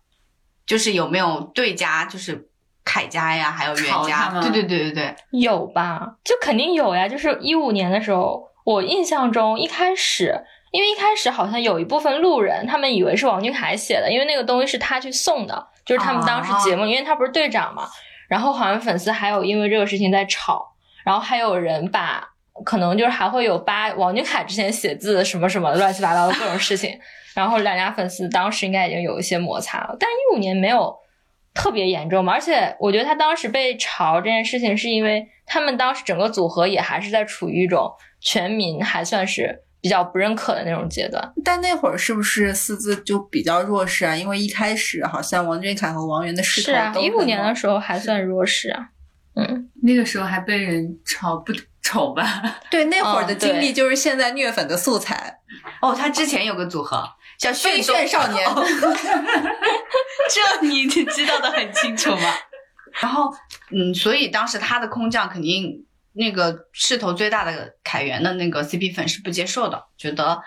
[0.66, 2.50] 就是有没有对家，就是
[2.86, 4.40] 凯家呀，还有袁家？
[4.42, 6.16] 对对对对对，有吧？
[6.24, 7.08] 就肯定有呀。
[7.08, 17.88] 就是一五年的时候，我印象中一开始，因为一开始好像有一部分路人，他们以为是王俊凯写的，因为那个东西是他去送的，就是他们当时节目，因为他不是队长嘛。
[18.28, 22.30] 然后好像粉丝还有因为这个事情在吵，然后还有人把
[22.64, 27.00] 可能就是还会有扒王俊凯之前写字什么什么乱七八糟的各种事情，
[27.40, 30.94] 然后两家粉丝当时应该已经有一些摩擦了，但一五年没有
[31.54, 41.34] 特别严重嘛，而且我觉得他当时被嘲这件事情，是因为他们当时整个组合也还是在处于一种全民还算是比较不认可的那种阶段。
[41.44, 44.14] 但那会儿是不是四字就比较弱势啊？
[44.16, 48.90] 因为一开始好像王俊凯和王源的势是啊，一五年的时候还算弱势啊。
[49.36, 52.60] 嗯，那个时候还被人嘲不丑吧？
[52.70, 55.40] 对那会儿的嗯经历就是现在虐粉的素材，
[55.82, 58.48] 哦，他之前有个组合叫炫炫少年。
[60.30, 62.34] 这你知道的很清楚吗？
[63.02, 63.34] 然后，
[63.72, 70.40] 嗯，所以当时他的空降肯定那个势头最大的凯源的那个 CP 粉是不接受的，觉得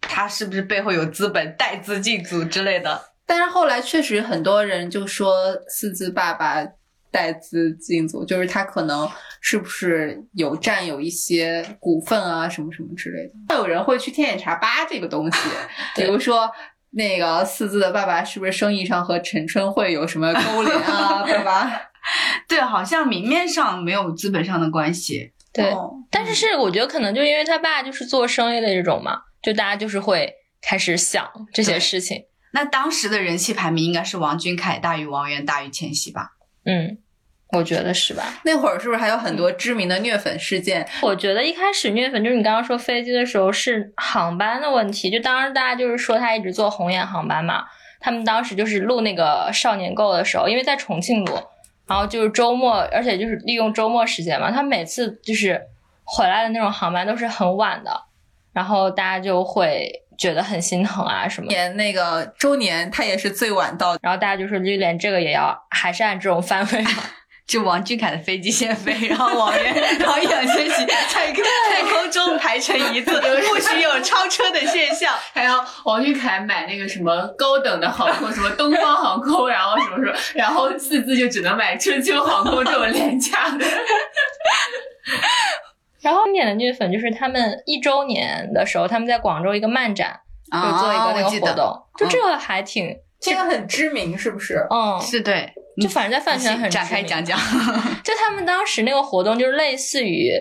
[0.00, 3.10] 他是不是背后有资本带资进组之类的。
[3.26, 6.64] 但是后来确实很多人就说四字爸爸
[7.10, 9.08] 带资进组，就是他可能
[9.40, 13.34] 是不是有占有一些股份啊什么什么之类的。
[13.48, 15.38] 还有人会去天眼查吧这个东西，
[15.96, 16.50] 比如说。
[16.92, 21.22] 那个四字的爸爸是不是生意上和陈春会有什么勾连啊？
[21.22, 21.82] 对吧？
[22.48, 25.30] 对，好像明面上没有资本上的关系。
[25.52, 25.70] 对。
[25.70, 32.24] 哦但是是我觉得可能就因为他爸就是做生意的这种嘛，就大家就是会开始想这些事情。
[32.54, 36.32] 那当时的人气排名应该是王俊凯大于王源大于千玺吧？
[36.64, 36.98] 嗯，
[37.52, 38.40] 我觉得是吧？
[38.44, 40.86] 那会儿是不是还有很多知名的虐粉事件？
[41.02, 47.64] 我觉得一开始虐粉就是你刚刚说飞机的时候是航班的问题，就当时大家就是说他一直坐红眼航班嘛，
[47.98, 51.32] 他们当时就是录那个少年购的时候，因为在重庆录，
[51.86, 55.60] 然后就是周末，而且就是利用周末时间嘛，他每次就是
[56.04, 57.90] 回来的那种航班都是很晚的，
[58.52, 61.54] 然后大家就会觉得很心疼啊什么的。
[61.54, 64.00] 年那个周年，他也是最晚到的。
[64.02, 66.84] 然后大家就说，就连这个也要还是按这种范围。
[67.48, 71.32] 就王俊凯的飞机先飞，然后王源， 然后易烊千玺在在
[71.82, 75.12] 空中排成一字，不许有超车的现象。
[75.32, 83.66] 还要王俊凯买那个什么高等的航空，什么东方航空，然后什么什么，然后四字就只能买春秋航空这种廉价的。
[86.00, 90.18] 然后经典的虐粉就是他们一周年的时候，他们在广州一个漫展，
[90.52, 94.66] 就做一个那个活动，就这个还挺，这个很知名，是不是？
[94.70, 97.38] 嗯，是对，就反正在饭圈很展开知名讲讲。
[98.02, 100.32] 就他们当时那个活动就是类似于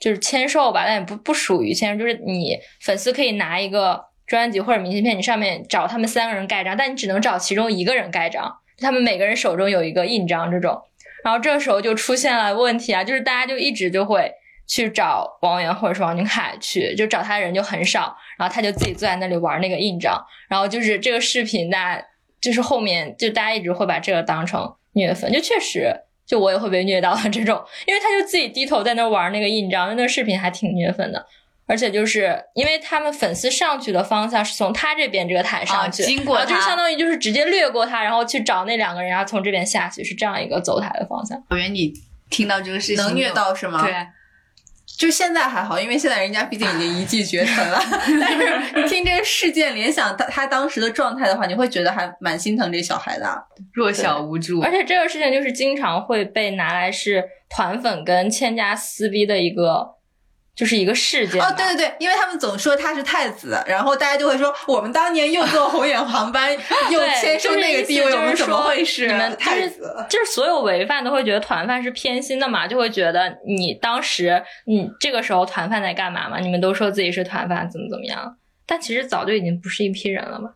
[0.00, 10.82] 就是签售吧，但也不不属于签售，就是你粉丝可以拿一个专辑或者明信片，你上面找他们三个人盖章，但你只能找其中一个人盖章，他们每个人手中有一个印章这种。
[11.22, 14.30] 然后这时候就出现了问题啊，就是大家就一直就会
[14.66, 22.04] 去找王源或者是王俊凯去，就找他的人就很少，然后他就自己坐在那里玩那个印章，然后就是这个视频大家
[22.40, 25.94] 就是后面就大家一直会把这个当成虐粉，就确实
[26.26, 31.26] 就我也会被虐到的这种，因为他就自己低头在那玩那个印章，那个视频还挺虐粉的。
[31.66, 41.42] 而且就是因为他们粉丝上去的方向是从他这边这个台上去，啊经过然后就相当于就是直接掠过他，然后去找那两个人，然后从这边下去，是这样一个走台的方向。
[41.48, 41.90] 我以为你
[42.28, 43.82] 听到这个事情能虐到是吗？
[43.82, 43.94] 对，
[44.96, 47.80] 就现在还好，因为现在人家毕竟已经一骑绝尘了。
[48.20, 53.36] 但是你听这个事件，联想他他当时的状态的话，你会觉得还蛮心疼这小孩的啊。
[53.72, 54.60] 弱小无助。
[54.60, 59.84] 而且这个事情就是经常会被拿来是团粉跟千家撕逼的一个，
[60.54, 61.42] 就是一个事件。
[61.42, 66.52] 哦，对对对，因为他们总说他是太子，然后大家就会说，我们当年又坐红眼航班，
[66.90, 69.94] 又对签收那个地位，我们怎么会就是说你们太子？
[70.08, 76.38] 就是所有违犯都会觉得团饭是偏心的嘛，就会觉得你当时你这个时候团饭在干嘛嘛？
[76.38, 78.36] 你们都说自己是团饭，怎么怎么样？
[78.66, 80.50] 但其实早就已经不是一批人了嘛。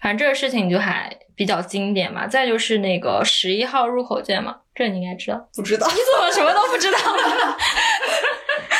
[0.00, 2.26] 反正这个事情就还比较经典嘛。
[2.26, 5.48] 再就是那个十一号入口键嘛，这你应该知道。
[5.54, 5.86] 不知道。
[5.92, 6.98] 你怎么什么都不知道？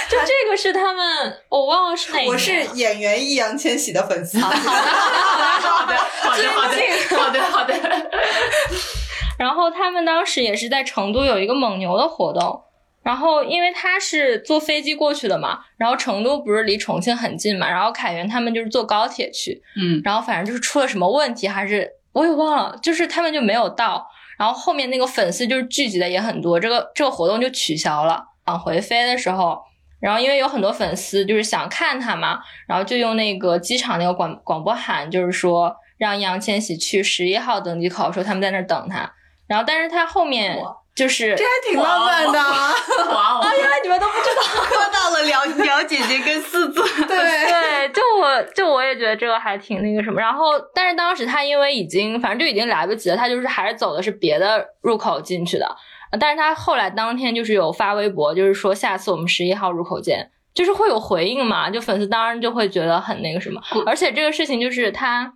[0.09, 2.31] 就这个是他们，我忘了是哪个。
[2.31, 4.39] 我是演员易烊千玺的粉丝。
[4.41, 6.43] 好的，好的，好的，
[7.19, 7.75] 好的，好的。
[9.39, 12.61] 然后他们当时也是在成都有一个蒙牛的活动，
[13.09, 24.07] 然后因为他是坐飞机过去的嘛，然后成都不是离重庆很近嘛，然后凯源他们就是坐高铁去，嗯，然后反正就是出了什么问题，还是我也忘了，就是他们就没有到，
[24.39, 28.23] 然后后面那个粉丝就是聚集的也很多，这个这个活动就取消了。
[28.45, 29.59] 往回飞的时候，
[30.01, 39.11] 然后因为有很多粉丝就是想看他嘛，然后就用那个机场那个广广播喊，就是说让易烊千玺去十一号登机口，说他们在那儿等他，
[39.47, 40.59] 然后但是他后面
[40.99, 42.39] 就是这还挺浪漫的。
[42.39, 43.53] 哇哦！
[43.57, 44.43] 原来 你们都不知道。
[44.69, 45.45] 磕到了了
[45.77, 50.21] 了姐姐跟四子， 对，对，就我就我也觉得这个还挺那个什么。
[50.21, 55.67] 然后，但是当时他因为已经反正就已经来不及了，他就是还是走的是别的入口进去的。
[56.11, 63.61] 呃但是他后来当天就是有发微博，就是说下次我们十一号入口见，就是会有回应嘛，就粉丝当然就会觉得很那个什么。
[63.87, 65.35] 而且这个事情就是他，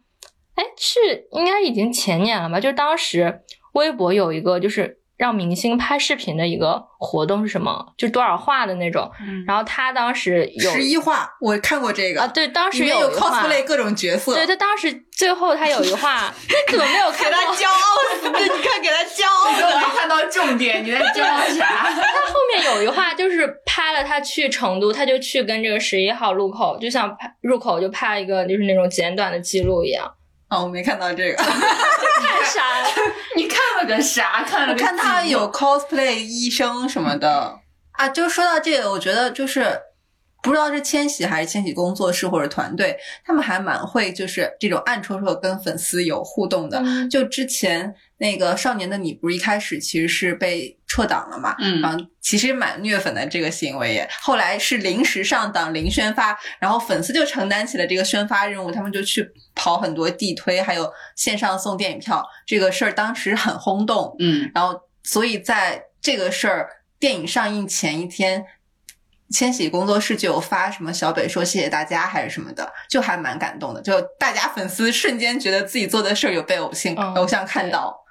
[0.54, 0.98] 哎，是
[1.32, 2.58] 应该已经前年了吧？
[2.58, 3.40] 就是当时
[3.74, 7.94] 微博有一个就是让明星拍视频的一个活动是什么？
[7.96, 9.10] 就多少话的那种。
[9.20, 14.34] 嗯然后他当时有十一话我看过这个啊，对，当时有 cosplay 各种角色。
[14.34, 17.38] 对他当时最后他有一话， 你怎么没有看到？
[17.38, 18.28] 给他骄傲死！
[18.28, 21.66] 你看给他骄傲你都没看到重点，你在 骄傲啥？
[21.66, 30.10] 他后面有一话就是拍了他去成都，他就去跟这个十一号路口，就像拍入口就拍了一个就是那种简短的记录一样，
[30.52, 31.36] 哦，我没看到这个。
[31.42, 32.88] 太傻了。
[33.34, 34.44] 你看了个啥？
[34.44, 37.58] 看了我看他有 cosplay 医生什么的
[37.92, 38.08] 啊。
[38.10, 39.80] 就说到这个，我觉得就是
[40.42, 46.82] 不知道是千玺还是千玺工作室或者团队，他们还蛮会就是这种暗戳戳跟粉丝有互动的。
[46.84, 51.54] 嗯就之前那个《少年的你》不是一开始其实是被撤档了嘛？
[51.60, 64.16] 嗯然后其实蛮虐粉的这个行为也，后来是临时上档零宣发，然后粉丝就承担起了这个宣发任务，他们就去跑很多地推，还有线上送电影票，这个事儿当时很轰动。
[64.18, 68.44] 嗯，然后所以在这个事儿电影上映前一天，
[69.32, 73.80] 千玺工作室就有发什么小北说谢谢大家还是什么的，就还蛮感动的。
[73.80, 78.04] 就大家粉丝瞬间觉得自己做的事儿有被偶像、嗯偶像看到。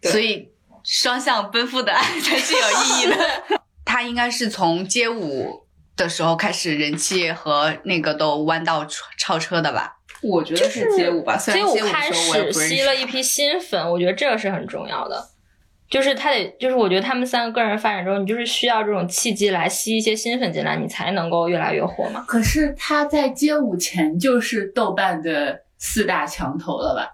[0.00, 0.50] 对所以
[0.82, 3.16] 双向奔赴的爱才是有意义的。
[3.84, 9.98] 他应该是从街舞的时候开始人气和那个都弯道超超车的吧？
[10.22, 15.28] 我觉得是街舞吧，虽然舞街舞开始吸了一批新粉，我觉得这个是很重要的。
[15.92, 22.24] 就是他得，就是我觉得他们三个个人发展中，你就是需要这种契机来吸一些新粉进来，你才能够越来越火嘛。
[22.26, 27.10] 可是他在街舞前就是豆瓣的四大墙头了吧？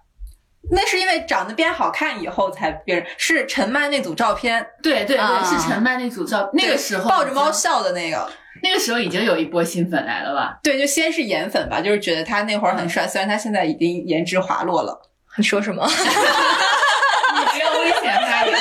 [0.70, 8.30] 那是因为长得变好看以后才变是陈曼那组照片，对对对，啊是陈曼那组照，那个时候抱着猫，笑的那个。
[8.62, 10.58] 那个时候已经有一波新粉来了吧？
[10.62, 15.00] 对，就先是颜粉吧，就是觉得他那会儿很帅，虽然他现在已经颜值滑落了。
[15.36, 15.86] 你说什么？
[15.88, 18.58] 你不要危险发言。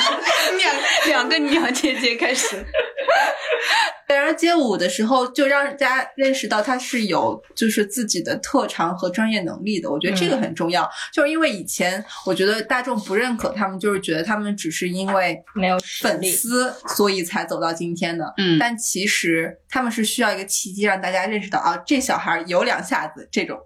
[1.06, 2.56] 两两个娘姐姐开始，
[4.08, 10.88] 对，然后街舞的时候就让大家认识到他是有就是自己的特长和专业能力的，我觉得这个很重要。
[11.12, 16.22] 就是因为以前我觉得大众不认可他们，就是觉得他们只是因为没有粉。
[16.22, 18.32] 丝所以才走到今天的。
[18.38, 23.58] 嗯但其实他们是需要一个契机让大家认识到啊，这小孩有两下子这种。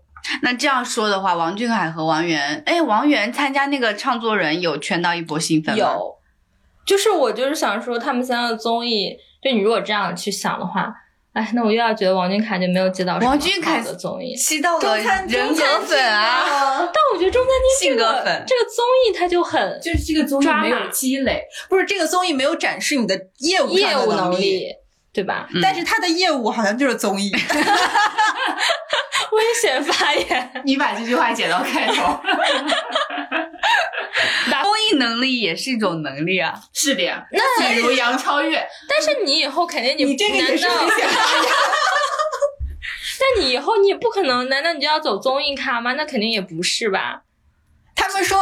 [0.43, 5.79] 那这样说的话，王俊凯和王源，哎，王源参加那个唱作人有圈到一波新粉吗？
[5.79, 6.17] 有，
[6.85, 10.93] 就是我就是想说，他们三个综艺，就你如果这样去想的话，
[11.33, 14.37] 哎，那我又要觉得王俊凯就没有接到什么王俊凯好的综艺。
[14.37, 16.21] 吸到了中餐人格粉啊！
[16.21, 16.79] 啊！
[16.93, 24.67] 但我觉得中餐厅性这个格粉这个综艺它就很就是这个综艺抓马没有积累，不是这个综艺没有展示你的业务业务能能力，
[25.13, 25.49] 对吧？
[25.55, 27.31] 嗯但是他的业务好像就是综艺。
[29.33, 32.21] 危险发言， 你把这句话剪到开头。
[34.63, 36.55] 综艺能力也是一种能力啊。
[36.73, 37.27] 是的呀，
[37.73, 41.53] 比如杨超越，但是你以后肯定你这个也是危险发言。
[43.21, 45.93] 但你以后你也不可能，难道你就要走综艺咖吗？
[45.95, 47.23] 那肯定也不是吧？
[47.95, 48.39] 他们说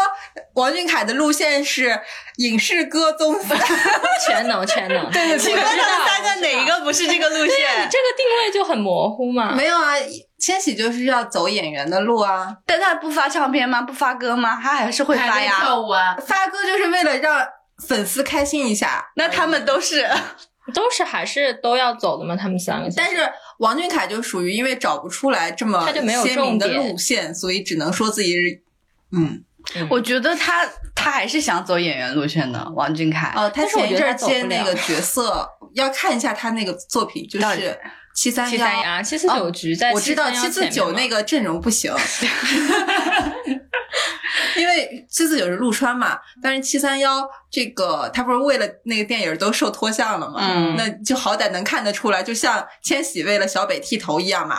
[0.61, 1.99] 王俊凯的路线是
[2.37, 3.57] 影视歌综赛，
[4.27, 7.88] 全能全能，对对我知道请问他们三个哪一个不是这个路线你？
[7.90, 9.53] 这个定位就很模糊嘛。
[9.55, 9.94] 没有啊，
[10.38, 13.83] 千玺就是要走演员的路啊，但他不发唱片吗？
[13.83, 14.59] 不发歌吗？
[14.62, 15.61] 他还是会发呀。
[15.61, 17.44] 跳舞啊，发歌就是为了让
[17.88, 19.11] 粉丝开心一下。
[19.17, 20.08] 那他们都是
[20.75, 22.37] 都是还是都要走的嘛？
[22.37, 28.63] 他们三个，但是王俊凯就属于因为找不出来这么他就没有鲜明的路线，所以只能说自己是，
[29.13, 29.42] 嗯，
[29.88, 33.33] 我觉得他他还是想走演员路线的，王俊凯。
[33.37, 37.79] 哦，他前一阵接那个角色要看一下他那个作品，就到底是
[38.15, 38.67] 七三幺。
[38.83, 41.92] 啊，七四九局在我知道七四九那个个阵容不行，
[44.56, 54.56] 因为七四九是陆川嘛，但是七三幺这个他不是为了那个电影都受脱相了嘛，嗯那就好歹能看得出来，就像千玺为了小北剃头一样嘛。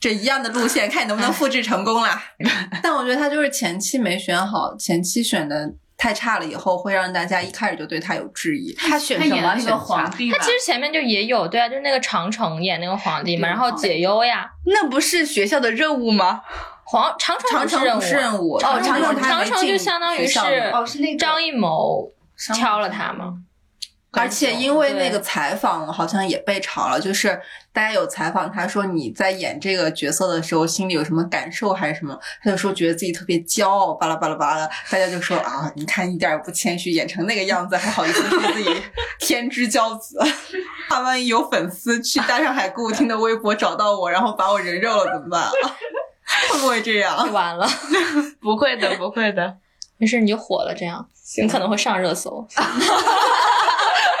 [0.00, 2.22] 这一样的路线，看你能不能复制成功啦。
[2.82, 8.72] 但我觉得他就是前期没选好，前期选的太差了，以后会让大家一开始就对他有质疑。
[8.74, 9.42] 他选什么？
[9.42, 16.42] 那选个皇，帝他其实前面就也有，对啊，就是那个长城演那个皇帝嘛，然后解忧呀，那不是学校的任务吗？
[16.84, 20.38] 皇长城长城不不是任务啊，是任务，哦长长城长城就相当于是
[20.72, 23.34] 哦是那个张艺谋商务挑了他嘛，
[24.10, 27.38] 而且因为那个采访好像也被炒了，就是
[27.72, 38.82] 大家有采访他说你在演这个角色的时候心里有什么感受还是什么，他就说觉得自己特别骄傲，巴拉巴拉巴拉，大家就说啊，你看一点也不谦虚，演成那个样子还好意思说自己
[39.18, 40.18] 天之骄子，
[40.88, 45.50] 怕万一有粉丝去大上海歌舞厅的微博找到我，然后把我人肉了怎么办啊？
[46.50, 47.30] 会不会这样？
[47.32, 47.68] 完了。
[48.40, 49.56] 不会的，不会的。
[49.98, 51.06] 没事，你就火了，这样
[51.42, 52.46] 你可能会上热搜。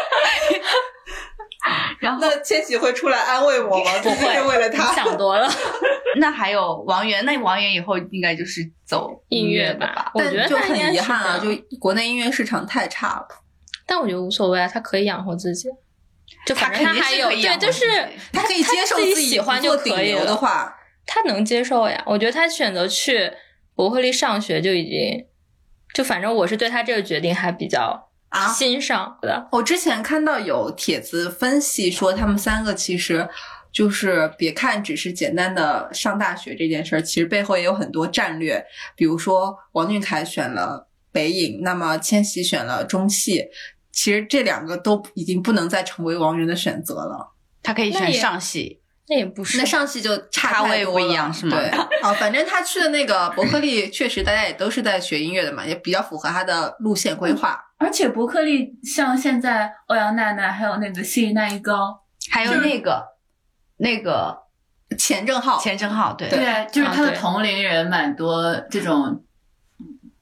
[2.00, 3.90] 然后那千玺会出来安慰我吗？
[4.02, 4.94] 不会是为了你他。
[4.94, 5.48] 想多了，
[6.16, 10.10] 那还有王源，那王源以后应该就是走音乐的吧。
[10.14, 13.26] 我但觉得就很遗憾啊，就国内音乐市场太差了。
[13.86, 15.68] 但我觉得无所谓啊，他可以养活自己。
[16.46, 17.86] 就反正他还有对，就是
[18.32, 20.74] 他可以接受自己己喜欢就可以了的话，
[21.06, 22.02] 他能接受呀。
[22.06, 23.30] 我觉得他选择去
[23.74, 25.26] 伯克利上学就已经，
[25.94, 29.48] 就反正我是对他这个决定还比较啊欣赏的。
[29.52, 33.28] 我之前看到有帖子分析说，他们三个其实
[33.72, 38.64] 就是别看只是简单的上大学这件事儿，其实背后也有很多战略。
[38.96, 43.46] 比如说王俊凯选了北影，那么千玺选了中戏，
[43.92, 47.32] 其实这两个都已经不能再成为王源的选择了。
[47.62, 51.68] 他可以选上戏，那也不是那上戏就差咖位不一太多了样是吗对，
[52.02, 57.64] 啊，反正他去的那个伯克利，确实大家也都是在学音乐的嘛，也比较符合他的路线规划。
[57.78, 63.04] 而且伯克利像现在欧阳娜娜还有那个谢娜一高，还有那个
[63.76, 64.36] 那个
[64.98, 69.24] 钱正浩，钱正浩，对对对，就是他的同龄人蛮多这种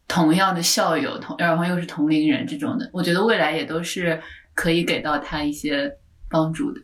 [0.06, 4.22] 同样的校友，同然后又是同龄人这种的，我觉得未来也都是
[4.54, 5.90] 可以给到他一些
[6.28, 6.80] 帮助的。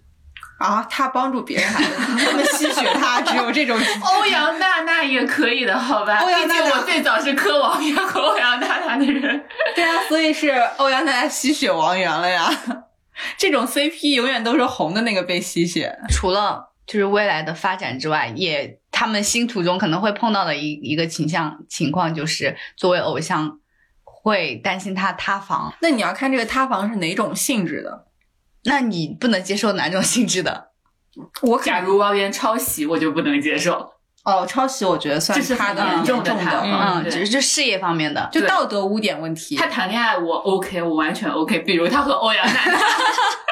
[0.63, 1.83] 啊，他帮助别人还
[2.25, 6.19] 他们吸血他，只有这种 欧阳娜娜也可以的，好吧？
[6.19, 9.45] 欧阳娜娜毕竟我最早是磕王源 和欧阳娜娜的人。
[9.75, 12.49] 对啊，所以是欧阳娜娜吸血王源了呀。
[13.37, 15.99] 这种 CP 永远都是红的那个被吸血。
[16.09, 23.59] 除了就是未来的发展之外，也他们星途中可能会碰到的一一个倾向情况，就是作为偶像
[24.05, 25.75] 会担心他塌房。
[25.81, 28.07] 那你要看这个塌房是哪种性质的。
[28.65, 30.69] 那你不能接受哪种性质的？
[31.43, 33.91] 我假如王源抄袭，我就不能接受。
[34.25, 38.29] 哦，抄袭我觉得算这是他的重重的嗯，只是就事业方面的。
[38.33, 39.57] 就道德污点问题。
[39.57, 41.59] 他谈恋爱我 OK，我完全 OK。
[41.61, 42.79] 比如他和欧阳娜娜，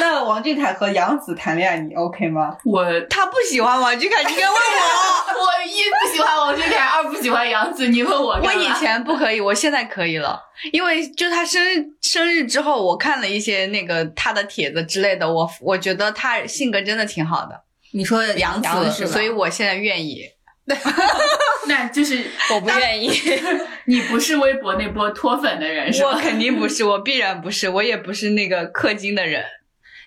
[0.00, 2.56] 那王俊凯和杨紫谈恋爱，你 OK 吗？
[2.64, 5.32] 我他不喜欢王俊凯，你该问我。
[5.42, 10.40] 我一不喜欢王俊凯，二不喜欢杨紫，你问我我以前不可以，我现在可以了，
[10.72, 17.62] 因为就他生日生日之后，我看了一些那个他的帖子之类的，我我觉得他性格真的挺好的，
[17.92, 19.10] 你说杨紫是吧？
[19.10, 20.24] 所以我现在愿意。
[21.66, 22.24] 那就是
[22.54, 23.10] 我不愿意。
[23.86, 26.10] 你不是微博那波脱粉的人是吧？
[26.10, 29.44] 我肯定不是，我必然不是，我也不是那个氪金的人。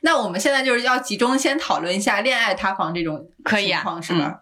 [0.01, 4.39] 那我们现在就是要集中先讨论一下恋爱塌房这种可以啊情况是吧？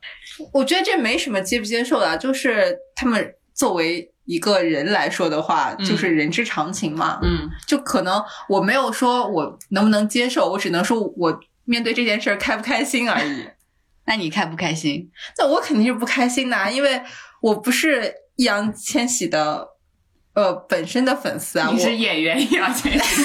[0.52, 7.20] 我觉得这没什么接不接受的啊，就是他们作为一个人来说的话，嗯就是人之常情嘛。
[7.22, 13.46] 嗯，就可能我没有说我能不能接受，我只能说我面对这件事儿开不开心而已。
[14.06, 15.10] 那你开不开心？
[15.38, 17.02] 那我肯定是不开心的啊，因为
[17.42, 19.68] 我不是易烊千玺的
[20.36, 23.24] 呃本身的粉丝啊，我你是演员易烊千玺，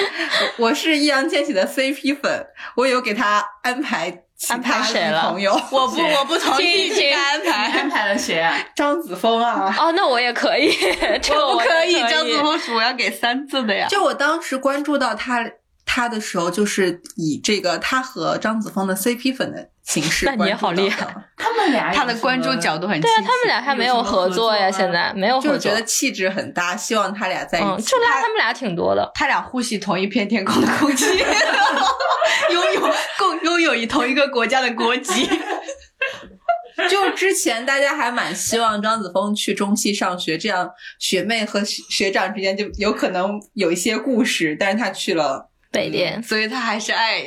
[0.58, 2.46] 我是易烊千玺的 CP 粉，
[2.76, 7.78] 我有给他安排其安排他女谁了朋友，我不，我不同意听这个安排。
[7.78, 8.54] 安排了谁啊？
[8.76, 9.74] 张子枫啊。
[9.78, 10.72] 哦，那我也可以，
[11.22, 13.86] 这我不可以，可张子枫是我要给三字的呀。
[13.88, 15.40] 就我当时关注到他
[15.84, 25.74] 他的时候，就是以这个他和张子枫的 CP 粉的形式那你也好关注到厉害的，他们俩他的关注角度很对啊，他们俩还没有合作呀，现在没有合作就是觉。
[25.74, 27.84] 得气质很搭，希望他俩在一嗯，起。
[27.90, 29.10] 就拉他们俩挺多的。
[29.14, 31.04] 他俩呼吸同一片天空的空气，
[32.52, 32.80] 拥有
[33.18, 35.28] 共拥有一同一个国家的国籍。
[36.88, 46.22] 就之前大家还蛮希望张子枫去中戏上学，这样学妹和学学长之间就有可能有一些故事，但是他去了北电。
[46.22, 47.24] 所以他还是爱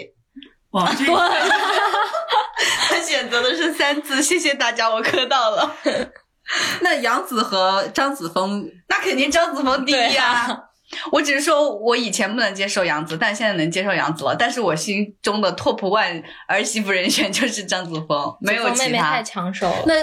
[0.69, 1.15] 王俊对，
[2.87, 4.21] 他选择的是三字。
[4.21, 5.75] 谢谢大家，我磕到了。
[6.81, 10.59] 那杨紫和张子枫，那肯定张子枫第一对啊！
[11.11, 14.35] 我只是说我以前不能接受杨紫，但现在能接受杨紫了。
[14.37, 19.23] 但是我心中的 top one 儿媳妇人选就是张子枫，没有其他妹妹太。
[19.23, 19.83] 抢手了。
[19.87, 19.93] 那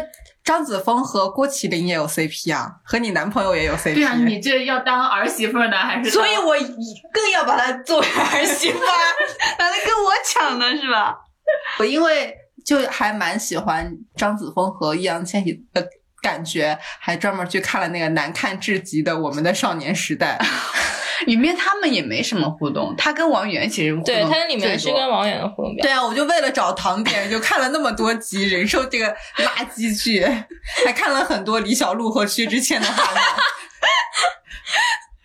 [0.44, 3.94] 张子枫和郭麒麟也有 CP 啊，和你男朋友也有 CP。
[3.94, 6.54] 对啊，你这要当儿媳妇呢，还是所以我
[7.12, 9.02] 更要把他作为儿媳妇儿，
[9.58, 10.76] 哪能跟我抢呢？
[10.76, 11.16] 是吧？
[11.78, 12.34] 我因为
[12.64, 15.86] 就还蛮喜欢张子枫和易烊千玺的
[16.22, 20.38] 感觉，还专门去看了那个难看至极的《我们的少年时代》。
[21.26, 25.76] 里面他们也没什么互动，他跟王源其实互动对，他里面是跟王源的互动。
[25.76, 29.06] 对啊，我就为了找糖点，就看了那么多集，忍受这个
[29.36, 30.24] 垃圾剧，
[30.84, 33.22] 还看了很多李小璐和薛之谦的画面。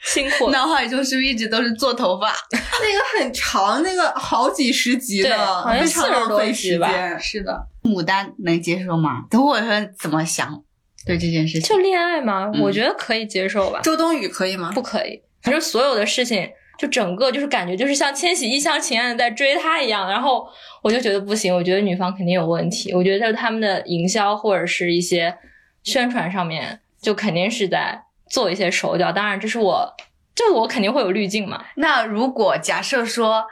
[0.04, 0.52] 辛苦了。
[0.58, 2.32] 脑海中是不是一直都是做头发？
[2.52, 7.20] 那个很长，那个好几十集对的，好像非常40多浪费集吧时间。
[7.20, 9.24] 是的，牡丹能接受吗？
[9.32, 9.68] 等我说
[10.00, 10.62] 怎么想
[11.08, 11.70] 对这件事情？
[11.70, 12.52] 就恋爱吗？
[12.54, 13.80] 嗯我觉得可以接受吧。
[13.82, 14.72] 周冬雨可以吗？
[14.76, 16.48] 不可以，反正所有的事情，
[16.78, 20.48] 就整个就是感觉就是像千玺一厢情愿的在追她一样，然后
[20.84, 25.36] 我就觉得不行，我觉得女方肯定有问题，我觉得他们的营销或者是一些
[25.84, 29.12] 宣传上面，就肯定是在做一些手脚。
[29.12, 29.96] 当然，这是我，
[30.36, 31.64] 这我肯定会有滤镜嘛。
[31.76, 33.46] 那如果假设说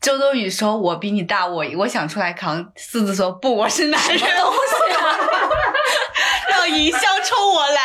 [0.00, 4.20] 周冬雨说我比你大，我我想出来扛，四子说不，我是男人，
[6.62, 7.80] 让营销冲我来，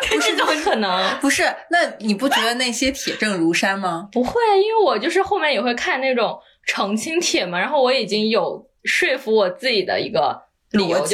[0.20, 4.08] 这怎么可能，不是，那你不觉得那些铁证如山吗？
[4.10, 11.06] 不会，因为我就是后面也会看那种澄清帖嘛，然后我已经有说服我自己的一个理由。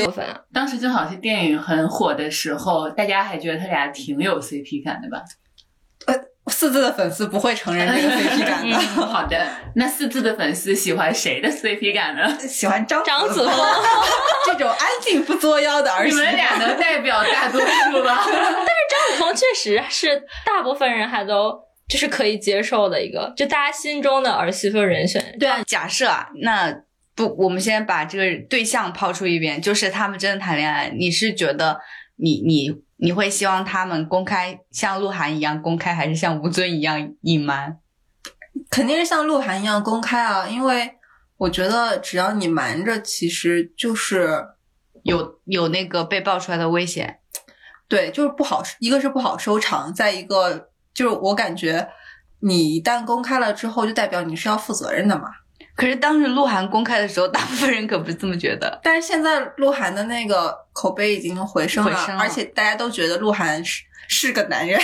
[0.53, 5.23] 当时正好是电影很火的时候，大家还觉得他俩挺有 CP 感的吧？
[6.51, 8.77] 四字的粉丝不会承认这个 CP 感的，
[9.07, 9.47] 好的，
[9.77, 12.37] 那四字的粉丝喜欢谁的 CP 感呢？
[12.41, 13.55] 喜欢张张子枫，
[14.47, 16.19] 这种安静不作妖的儿媳妇。
[16.19, 18.17] 你们俩能代表大多数吗？
[18.27, 25.37] 张子枫确实是大部分人还都就是可以接受的一个，就大家心中的儿媳妇人选。
[25.39, 26.75] 对啊，假设啊，那
[27.15, 31.79] 不，我们先把这个对象抛出一边，就是他们真的谈恋爱，你是觉得
[32.17, 32.71] 你你
[33.03, 37.79] 你会希望他们公开像鹿晗一样公开，还是像吴尊一样隐瞒？
[38.71, 40.99] 肯定是像鹿晗一样公开啊，因为
[41.39, 44.49] 我觉得只要你瞒着，其实就是
[45.03, 47.21] 有有那个被爆出来的危险，
[47.89, 51.89] 对，就是不好，一个是不好收场，再一个就是我感觉
[52.41, 55.31] 你一旦公开了之后，就代表你是要负责任的嘛。
[55.81, 58.79] 可是当时鹿晗公开的时候，大部分人可不是这么觉得。
[58.85, 64.79] 但是现在鹿晗的那个口碑已经回升了，升了而且大家都觉得鹿晗是是个男人。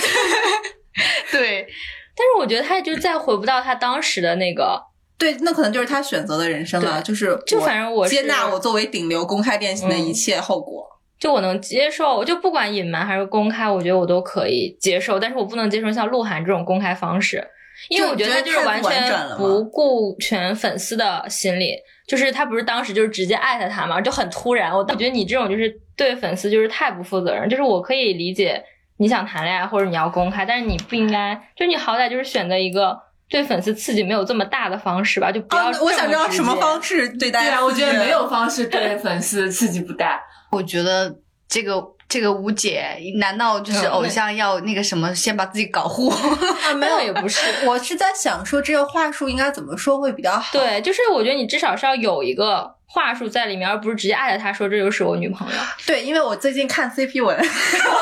[1.31, 1.67] 对，
[2.15, 4.81] 但是我觉得他就再回不到他当时的那个，
[5.19, 10.87] 对，那可能就是他选择的人生了，就是就反正我接纳我作为顶流公开恋情的嗯一切后果。
[11.19, 17.43] 就我能接受，就不管隐瞒还是公开，我觉得我都可以接受，但是我不能接受像鹿晗这种公开方式，
[17.89, 21.75] 因为我觉得他就是完全不顾全粉丝的心理。
[22.07, 24.71] 就是他不是当时就是直接艾特他嘛，就很突然。
[24.71, 27.49] 我我觉得你这种就是对粉丝就是太不负责任。
[27.49, 28.63] 就是我可以理解
[28.95, 32.97] 你想谈恋爱或者你要公开，但是你不应该，就你好歹就是选择一个
[33.29, 40.21] 对粉丝刺激没有这么大的方式吧，就不要、啊，我想知道什么方式对待对啊，我觉得没有方式对粉丝刺激不大。
[40.49, 41.13] 我觉得
[41.49, 46.07] 这个这个吴姐，难道就是嗯偶像要那个什么，先把自己搞糊？
[46.09, 47.41] 啊，没有也不是。
[47.65, 50.57] 我是在想说这个话术应该怎么说会比较好。
[50.57, 55.57] 对，就是我觉得你至少是要有一个话术在里面，而不是直接艾特他说这就是我女朋友。
[55.85, 57.45] 对，因为我最近看 CP 文， 然
[57.91, 57.99] 后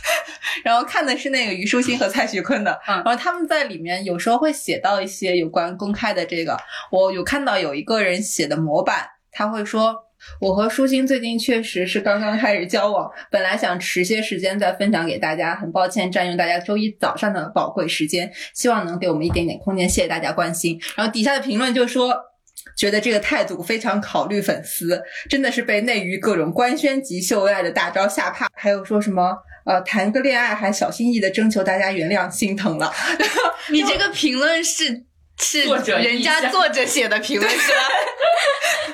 [0.64, 6.56] 然后看的是那个虞书欣和蔡徐坤的，嗯然后他们在里面有时候会写到一些有关公开的这个，
[6.90, 10.02] 我有看到有一个人写的模板，他会说。
[10.40, 20.80] 我和舒心最近确实是刚刚开始交往，本来想迟些时间再分享给大家，很抱歉占用大家周一早上的宝贵时间，希望能给我们一点点空间，谢谢大家关心。
[20.96, 22.14] 然后底下的评论就说，
[22.76, 28.48] 觉得这个态度非常考虑粉丝，真的是被内娱各种官宣及秀恩爱的大招吓怕。
[28.54, 32.92] 还有说什么呃，谈个恋爱还小心翼翼的征求大家原谅，心疼了。
[33.70, 35.04] 你这个评论是
[35.38, 37.78] 是作者人家作者写的评论是吧？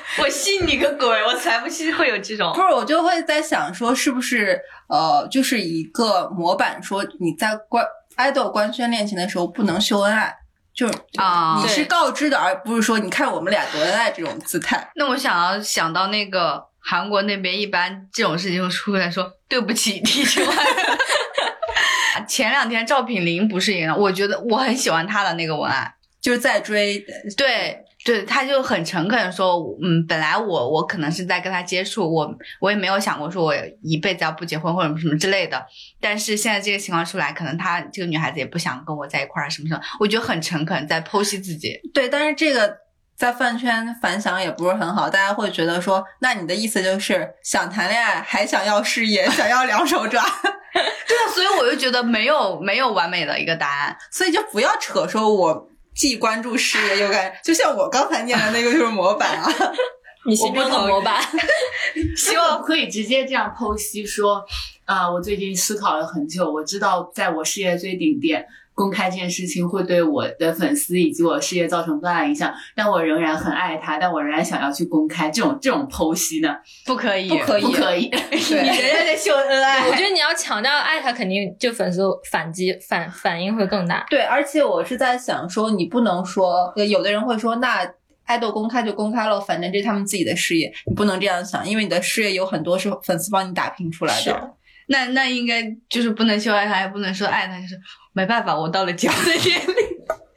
[0.19, 1.07] 我信你个鬼！
[1.23, 2.61] 我才不信会有这种不。
[2.61, 7.85] 是，我就会在想说，是不是呃，就是一个模板，说你在官
[8.15, 10.35] 爱豆官宣恋情的时候不能秀恩爱，
[10.73, 14.91] 就是啊你是告知的，而不是说你看我们俩多恩爱这种姿态。
[14.95, 20.55] 那我想要想到那个韩国那边，一般这种事情出来说对不起，提出来。
[22.27, 25.91] 前两天赵品霖不是也让我觉得我很喜欢他的那个文案，
[26.21, 27.03] 就是在追，
[27.35, 35.63] 对对，他就很诚恳的说，嗯，本来我我可能是在跟他接触，我我也没有想过说我一辈子要不结婚或者什么之类的，
[35.99, 41.79] 但是现在这个情况出来，可能他这个女孩子也不想跟我在一块儿什么什么，我觉得很诚恳，在剖析自己。
[41.93, 42.75] 对，但是这个
[43.15, 50.23] 在饭圈反响也不是很好，大家会觉得说，那你的意思就是想谈恋爱，还想要事业，想要两手抓，
[50.73, 53.95] 对啊，所以我就觉得没有没有完美的一个答案。
[54.11, 59.51] 所以就不要扯说我既关注事业又干，就像我刚才念的那个就是模板啊。
[60.23, 61.19] 你心中的模板，
[62.15, 64.45] 希望可以直接这样剖析说，
[64.85, 68.45] 啊、我最近思考了很久，我知道在我事业最顶点。
[68.81, 72.51] 公开这件事情会对我的粉丝以及我的事业造成多大影响？
[72.75, 76.55] 但我仍然很爱他，但我仍然想要去公开这种这种剖析呢？
[76.87, 78.09] 不可以，不可以不可以。
[78.31, 79.87] 你仍然在秀恩爱。
[79.87, 82.01] 我觉得你要强调爱他，肯定就粉丝
[82.31, 84.03] 反击反反应会更大。
[84.09, 87.87] 对，而且我是在想说，你不能说，呃有的人会说，那
[88.25, 94.53] 爱豆公开就公开了，反正这是他们自己的事业，你不能这样想，因为你的事业有很多是粉丝帮你打拼出来的。
[94.87, 97.79] 那那应该就是不能秀爱他，也不能说爱他，就是
[98.13, 99.75] 没办法，我到了交的年龄，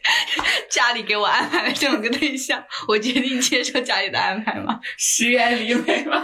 [0.70, 4.78] 家里给我安排了这么个对象，我决定接受家里的安排嘛。
[4.98, 6.20] 石原里美吗？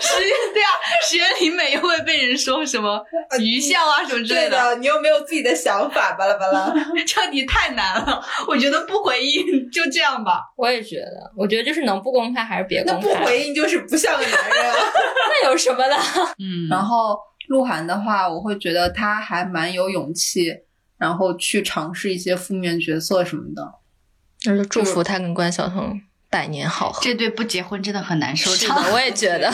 [0.00, 0.70] 石原对啊，
[1.08, 3.00] 石原里美又会被人说什么
[3.40, 6.72] 愚孝啊什么之类对的，你又没有自己的想法，巴拉巴拉。
[7.06, 10.40] 这题太难了，我觉得不回应就这样吧。
[10.56, 13.26] 我也觉得，我觉得就是能不公开还是别公开那不。
[13.26, 14.76] 回应就是不像个男人啊。
[15.42, 15.96] 那有什么的？
[16.38, 17.18] 嗯然后
[17.48, 20.54] 鹿晗的话，我会觉得他还蛮有勇气，
[20.96, 23.74] 然后去尝试一些负面角色什么的。
[24.44, 27.00] 那就祝福他跟关晓彤百年好合。
[27.02, 28.82] 这对不结婚真的很难收是场。
[28.82, 29.52] 的，我也觉得。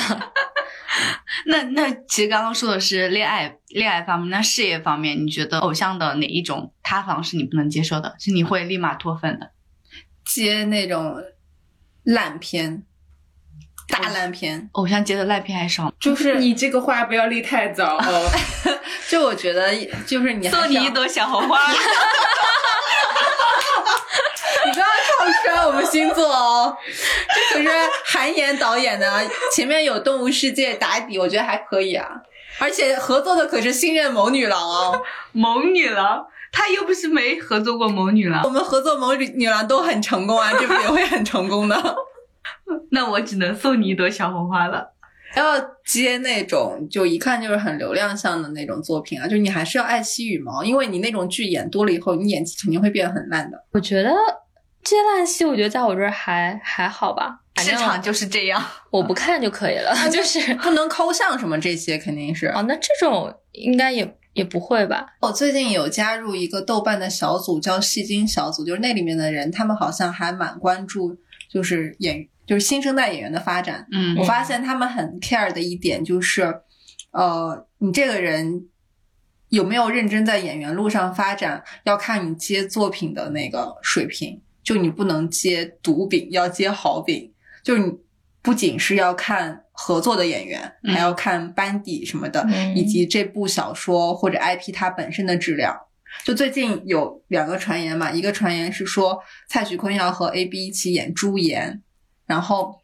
[1.46, 9.50] 那那其实刚刚说的是恋爱恋爱方面，那事业方面，你觉得偶像的哪一种塌房是你不能接受的，是你会立马脱粉的？
[10.24, 11.16] 接那种
[12.04, 12.84] 烂片，
[13.88, 18.30] 大烂片，偶像接的烂片还少吗，就是你这个话不要立太早哦。
[19.08, 19.72] 就我觉得
[20.06, 21.58] 就是你还是要送你一朵小红花。
[24.66, 26.74] 你不要唱衰我们星座哦。
[27.52, 27.68] 这可是
[28.06, 29.22] 韩延导演的，
[29.54, 32.08] 前面有《动物世界》打底，我觉得还可以啊。
[32.58, 41.76] 而且合作的可是新任萌女郎哦，萌女郎，她又不是没合作过萌女郎我，们合作萌女女郎都很成功啊，这部也会很成功的。
[42.90, 44.92] 那我只能送你一朵小红花了。
[45.36, 53.64] 要接那种就一看就是很流量向的那种作品啊，就你还是要爱惜羽毛，因为你那种剧演多了以后，你演技肯定会变得很烂的。
[53.72, 54.10] 我觉得
[54.84, 62.46] 接烂戏，我觉得在我这儿还还好吧，反正市场就是这样， 我不看就可以了， 就是不能抠像什么这些肯定是。
[62.46, 65.04] 哦，那这种应该也也不会吧？
[65.20, 71.16] 我最近有加入一个豆瓣的小组，叫戏精小组，就是那里面的人，他们好像还蛮关注，
[71.52, 73.86] 就是演就是新生代演员的发展。
[73.92, 76.42] 嗯我发现他们很 care 的一点就是，
[77.12, 78.68] 呃，你这个人
[79.48, 84.40] 有没有认真在演员路上发展，要看你接作品的那个水平。
[84.62, 87.30] 就你不能接毒饼，要接好饼。
[87.62, 87.92] 就是你
[88.40, 95.78] 不仅是要看合作的演员，嗯还要看班底什么的，嗯以及这部小说或者 IP 它本身的质量。
[96.24, 99.18] 就最近有两个传言嘛，一个传言是说
[99.48, 101.82] 蔡徐坤要和 AB 一起演朱颜，
[102.26, 102.80] 然后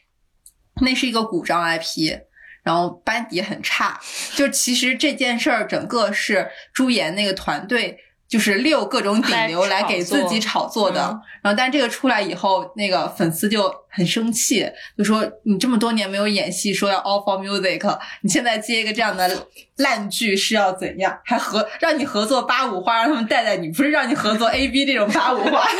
[0.82, 2.18] 那是一个古装 IP，
[2.62, 4.00] 然后班底很差。
[4.34, 7.98] 就其实这件事儿整个是朱颜那个团队。
[8.30, 14.64] 就是六各种顶流来给自己炒作的，嗯然后但这个出来以后，那个粉丝就很生气，
[14.96, 21.18] 就说你这么多年没有演戏，说要 all for music，你现在接一个这样的烂剧是要怎样？
[21.24, 25.66] 还合让你合作八五花，让他们带带你，不是让你合作 A B 这种八五花。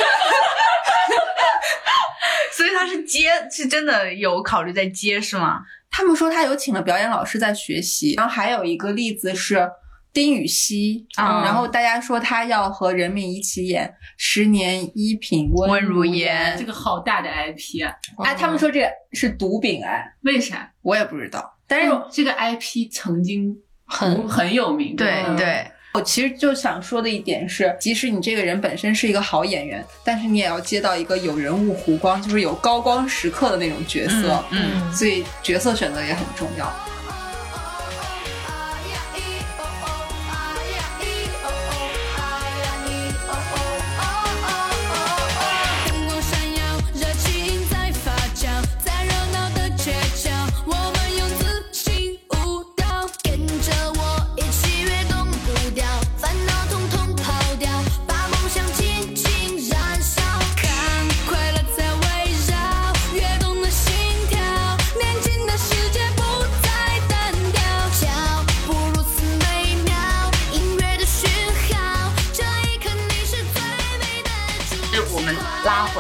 [2.61, 5.63] 所以他是接，是真的有考虑在接是吗？
[5.91, 9.67] 他们说他有请了表演老师在学习，然后还有一个例子是
[10.13, 11.43] 丁禹兮，啊。
[11.43, 13.89] 然后大家说他要和任敏一起演
[14.19, 17.97] 《十年一品温温如言言这个好大的 IP 啊！
[18.23, 20.71] 哎，他们说这个是毒饼哎，为啥？
[20.83, 23.57] 我也不知道，但是这个 IP 曾经
[23.87, 36.73] 很很有名，吧对对，我其实就想说的一点是，即使你这个人本身是一个好演员，但是你也要接到一个有人物弧光，就是有高光时刻的那种角色，嗯嗯，所以角色选择也很重要。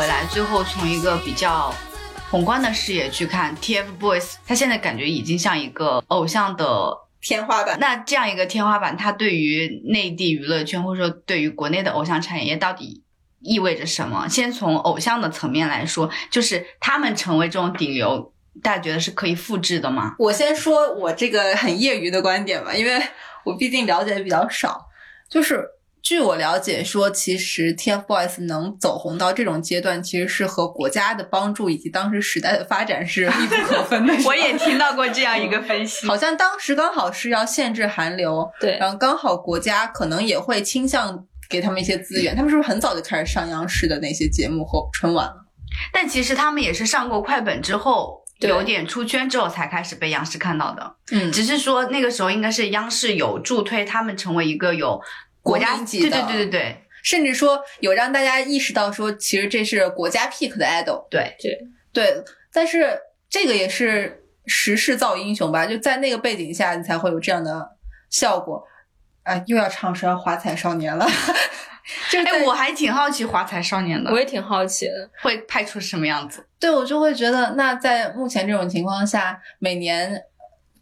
[0.01, 1.71] 回来，最后从一个比较
[2.31, 6.97] 宏观的视野去看 TFBOYS，他现在感觉已经像一个偶像的。
[7.21, 7.79] 天花板。
[7.79, 13.05] 那这样一个天花板，它对于内地娱乐圈或者说对于国内的偶像产业到底
[13.41, 14.27] 意味着什么？
[14.27, 18.33] 先从偶像的层面来说，就是他们成为这种顶流，
[18.63, 20.15] 大家觉得是可以复制的吗？
[20.19, 22.99] 我先说我这个很业余的观点吧，因为
[23.45, 24.87] 我毕竟了解的比较少。
[25.29, 25.63] 就是
[26.03, 34.15] 据我了解说，其实 TFBOYS 能走红到这种阶段，其实是和国家的帮助以及当时时代的发展是密不可分的。
[34.25, 42.35] 我也听到过这样一个分析，好像当时刚好是要限制韩流，对，然后刚好国家可能也会倾向给他们一些资源。
[42.35, 45.47] 他们是不是很早就开始上央视的那些节目和春晚了？
[45.93, 50.97] 但其实他们也是上过快本之后，有点出圈之后才开始被央视看到的。
[51.13, 55.01] 嗯只是说那个时候应该是央视有助推他们成为一个有
[55.43, 61.07] 国家级对的对对对对甚至说有让大家意识到说，其实这是国家 pick 的 idol。
[61.09, 61.59] 对，对
[61.93, 67.70] 对，但是这个也是时势造英雄吧，就在那个背景下，你才会有这样的
[68.11, 68.62] 效果。
[69.22, 71.07] 啊，又要唱说华彩少年了，
[72.11, 75.11] 就哎，我还挺好奇华彩少年的我也挺好奇的。
[75.22, 76.47] 会拍出什么样子。
[76.59, 80.22] 对我就会觉得，那在目前这种情况下，每年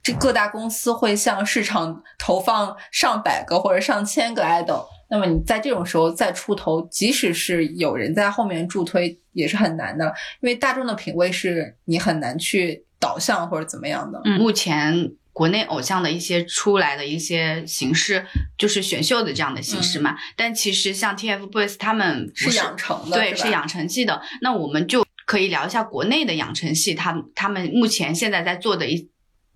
[0.09, 10.07] 这各大公司会向市场投放上百个或者上千个 idol，那么你在这种时候再出头，即使是有人在后面助推，也是很难的，
[10.41, 14.19] 因为大众的品味是你很难去导向或者怎么样的。
[14.25, 18.25] 嗯，目前国内偶像的一些出来的一些形式，
[18.57, 20.17] 就是选秀的这样的形式嘛。
[20.37, 24.23] 但其实像 TFBOYS 他们不是养成的，对，是是养成系的。
[24.41, 29.11] 那我们就可以聊一下国内的养成系，他们他们目前现在在做的一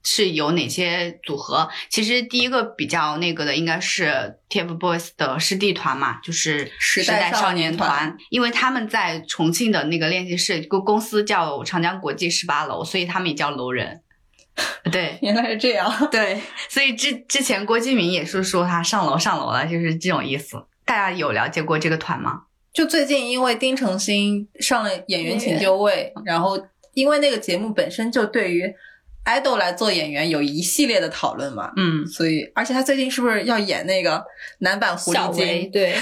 [0.04, 1.68] 是有哪些组合？
[1.88, 14.00] 其实第一个比较那个的应该是 TFBOYS 的师弟团嘛，就是时代少年团因为他们在重庆的那个练习室，公公司叫长江国际十八楼，所以他们也叫楼人。
[14.90, 16.08] 对 原来是这样。
[16.10, 20.62] 对，所以之之前郭敬明也是说他上楼上楼了，就是这种意思。
[20.84, 22.42] 大家有了解过这个团吗？
[22.72, 26.58] 就最近因为丁程鑫上了《演员请就位》，然后
[26.94, 28.64] 因为那个节目本身就对于
[29.24, 34.24] idol 来做演员有一系列的讨论嘛，嗯，所以而且他最近是不是要演那个
[34.58, 35.70] 男版狐狸精？
[35.70, 35.96] 对，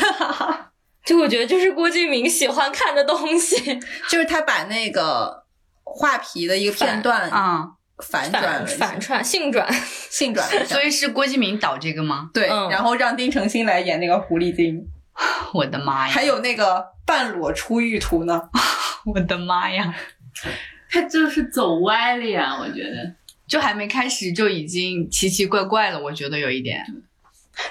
[1.04, 5.44] 就我觉得就是郭敬明喜欢看的东西， 就是他把那个
[5.84, 7.68] 画皮的一个片段啊、
[7.98, 9.70] 反转反串性转，
[10.08, 12.30] 性转 所以是郭敬明导这个吗？
[12.32, 14.86] 对，嗯然后让丁程鑫来演那个狐狸精，
[15.52, 16.12] 我的妈呀！
[16.12, 18.40] 还有那个半裸出浴图呢。
[19.06, 19.94] 我的妈呀！
[20.90, 23.14] 他就是走歪了呀，我觉得。
[23.46, 26.84] 就还没开始就已经奇奇怪怪了，我觉得有一点，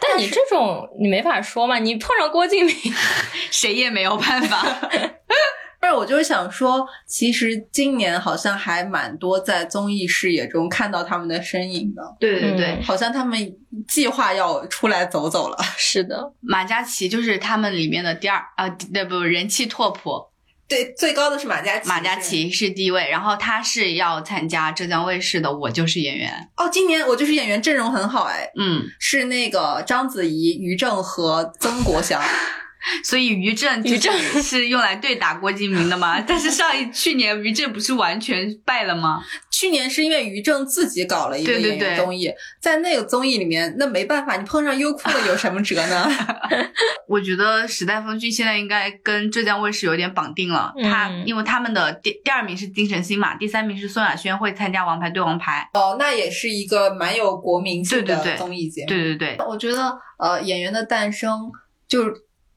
[0.01, 2.76] 但你这种你没法说嘛，你碰上郭敬明，
[3.49, 4.61] 谁也没有办法。
[5.80, 13.55] 不是，我就是想说，其实今年好像还蛮多在综艺视野中看到他们的身影的，对对对，嗯好像他们
[13.88, 15.57] 计划要出来走走了。
[15.78, 19.97] 是的，马嘉祺就是他们里面的第二啊，那不人气 top，
[20.70, 21.89] 对，最高的是马嘉祺。
[21.89, 32.22] 马嘉祺是第一位，然后他是要参加浙江卫视的《我就是演员》，哦，今年我就是演员阵容很好哎，嗯，是那个章子怡、于正和曾国祥。
[33.03, 36.21] 所以于正于正是用来对打郭敬明的吗？
[36.25, 39.21] 但是上一去年于正不是完全败了吗？
[39.51, 46.09] 去年是因为于正自己搞了一个对对演员对综艺，在那个综艺里面，那没办法，你碰上优酷的有什么辙呢？
[47.07, 58.89] 我觉得时代峰峻现在应该跟浙江卫视有点绑定了，嗯他因为他们的第第二名是金晨星嘛，第三名是宋亚轩会参加《王牌对王牌哦，那也是一个蛮有国民性的综艺节》，目。
[58.89, 61.51] 对对对，我觉得呃，演员的诞生
[61.88, 62.13] 就是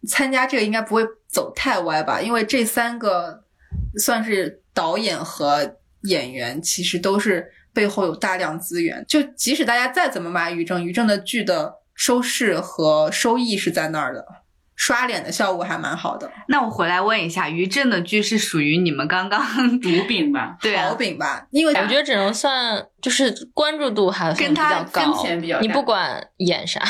[0.08, 3.42] 参加这个应该不会走太歪吧，因为这三个
[3.98, 9.04] 算是导演和演员，其实都是背后有大量资源。
[9.06, 14.26] 就即使大家再怎么骂于正，于正的剧的收视和收益是在那儿的，
[14.74, 16.30] 刷脸的效果还蛮好的。
[16.48, 20.94] 那我回来问一下，于正的剧是属于你们刚刚毒饼吧， 对啊好？
[20.94, 26.82] 饼吧，因为我觉得只能算就是关注度还算比跟他较高跟，前比较大你不管演啥，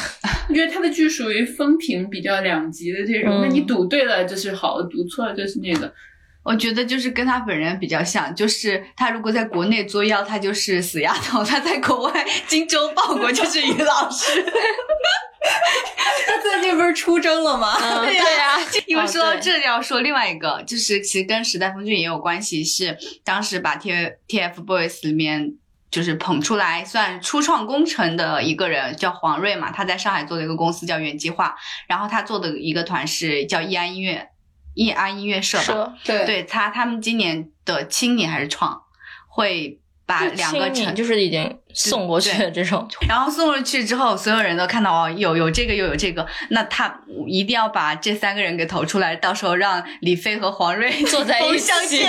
[0.49, 5.93] 我觉得他的剧属于风评比较两极的这种，嗯那你赌对了就是好，赌错了就是那个。
[6.45, 14.45] 我觉得就是跟他本人比较像，就是他如果在国内作妖，他就是死丫头； 他在国外荆州报国就是于老师。
[16.27, 17.77] 他最近不是出征了吗？
[17.81, 23.91] 嗯， 对呀，因为说到这里，要说另外一个，就是其实跟时代峰峻也有关系，是当时把 T
[24.29, 25.55] TFBOYS 里面
[25.91, 31.55] 就是捧出来算初创工程的一个人，叫黄睿嘛，他在上海做的一个公司叫原计划，
[31.87, 34.29] 然后他做的一个团是叫易安音乐。
[34.75, 38.81] 易安音乐社吧，对对他他们今年的青年还是创
[39.29, 52.07] 会把两个亲你城就是已经送过去的这种，然后送过去之后，所有人都看到哦，有有这个又有这个，那他一定要把这三个人给投出来，到时候让李飞和黄睿 坐在 一同起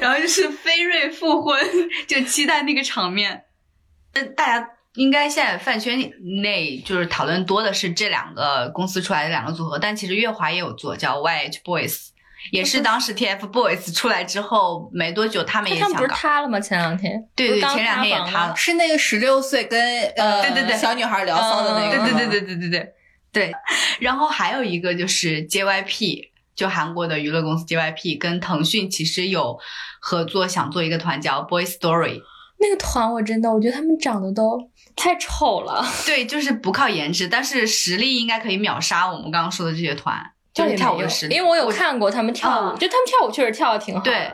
[0.00, 1.60] 然后就是飞瑞复婚，
[2.06, 3.44] 就期待那个场面。
[4.14, 5.98] 那大家应该现在饭圈
[6.42, 12.08] 内就是讨论多的是这两个公司出来的两个组合，但其实乐华也有做叫 YH Boys，
[12.52, 16.08] 也是当时 TFBOYS 出来之后没多久，他们那他们不是。
[16.10, 16.60] 塌了吗？
[16.60, 18.54] 前两天对对，前两天也塌了。
[18.54, 19.80] 是那个十六岁跟
[20.16, 22.92] 呃对对对小女孩聊骚的那个，嗯对对对对对对对
[23.32, 23.52] 对。
[24.00, 29.58] 然后还有一个就是 JYP，就韩国的娱乐公司 JYP 跟腾讯其实有
[29.98, 32.20] 合作，想做一个团叫 Boy Story。
[32.58, 34.60] 那个团我真的，我觉得他们长得都
[34.94, 40.22] 太丑了，对，就是不靠颜值，但是实力应该可以秒杀我们刚刚说的这些团，
[40.54, 41.34] 就是跳舞的实力。
[41.34, 44.10] 因为我有看过他们跳舞，啊就他们跳舞确实跳的挺好的。
[44.10, 44.30] 对，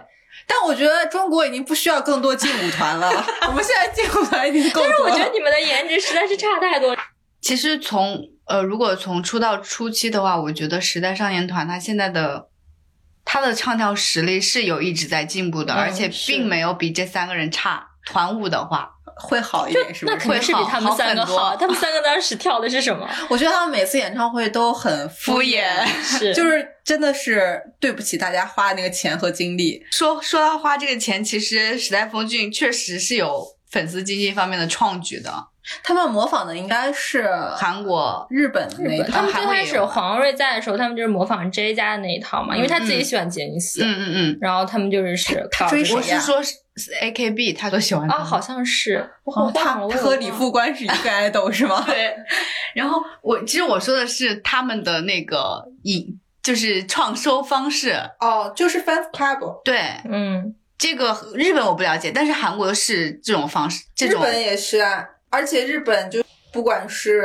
[0.47, 3.09] 但我觉得中国已经不需要更多劲舞团了，
[3.49, 5.03] 我们现在劲舞团已经够了但是。
[5.03, 6.97] 我觉得你们的颜值实在是差太多。
[7.41, 12.49] 其实从呃，如果从出道初期的话，我觉得时代少年团他现在的
[13.25, 17.87] 他的唱跳实力是有一直在进步的，嗯而且并没有比这三个人差。
[18.07, 20.17] 团舞的话，会好一点，是不是？
[20.17, 23.09] 那肯定是比他们三个会好好他们三个当时跳的是什么？
[23.29, 25.65] 我觉得他们每次演唱会都很敷衍
[26.03, 29.85] 是就是真的是对不起大家花的那个钱和精力。
[29.91, 35.49] 说说到花这个钱，其实时代峰峻确实是有粉丝经济方面的创举的。
[35.85, 46.43] 他们模仿的应该是韩国日本的那一套他们最开始黄睿在的时候，他们就是模仿 J 家的那一套嘛，因为他自己喜欢杰尼斯，嗯嗯嗯，然后他们就是是追谁呀我是说
[47.03, 51.85] AKB，他都喜欢啊，好像是我哦他和李副官是一个 idol 是吗？
[51.87, 52.17] 对，
[52.75, 57.93] 然后我其实我说的是他们的那个引，就是创收方式。
[58.21, 59.61] 哦，就是 fans club。
[59.63, 59.79] 对，
[60.11, 66.23] 嗯，这个日本我不了解，但是韩国是这种方式，这种日本也是啊，而且日本就
[66.53, 67.25] 不管是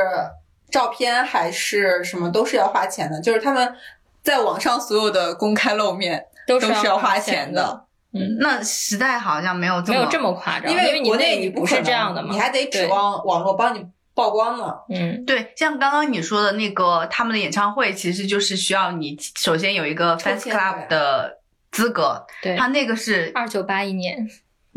[0.70, 3.20] 照片还是什么，都是要花钱的。
[3.20, 3.74] 就是他们
[4.22, 14.74] 在网上所有的公开露面都都是要花花钱的，嗯，那时代好像没有这么没有这么夸张，因为国内你不是这样的嘛，你还得指望网络帮你曝光呢。
[14.88, 21.38] 嗯，对，像刚刚你说的那个他们的演唱会，其实就是需要你首先有一个 fans 签 club 的
[21.74, 24.26] 资格，对，他那个是二九八一年，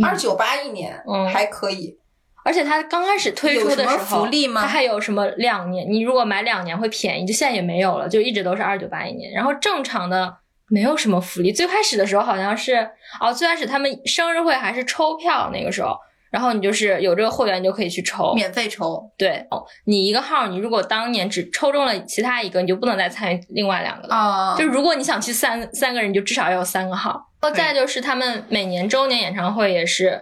[0.03, 1.97] 二九八一年嗯还可以，
[2.43, 5.85] 而且它刚开始推出的时有什么候，福利吗它还有什么两年？
[5.87, 9.31] 你如果买两年会便宜，就现在也没有了，就一直都是二九八一年。
[9.31, 10.35] 然后正常的
[10.67, 11.51] 没有什么福利。
[11.51, 12.89] 最开始的时候好像是
[13.21, 15.97] 哦，最开始他们生日会还是抽票那个时候，
[16.37, 18.31] 然后你就是有这个会员，你就可以去抽。
[18.35, 19.11] 免费抽。
[19.17, 24.13] 对，哦，你一个号，你如果当年只抽中了其他一个，你就不能再参与另外两个了。
[24.15, 27.27] 啊就如果你想去三三个人，你就至少要有三个号。
[27.41, 30.21] 然后再就是他们每年周年演唱会也是，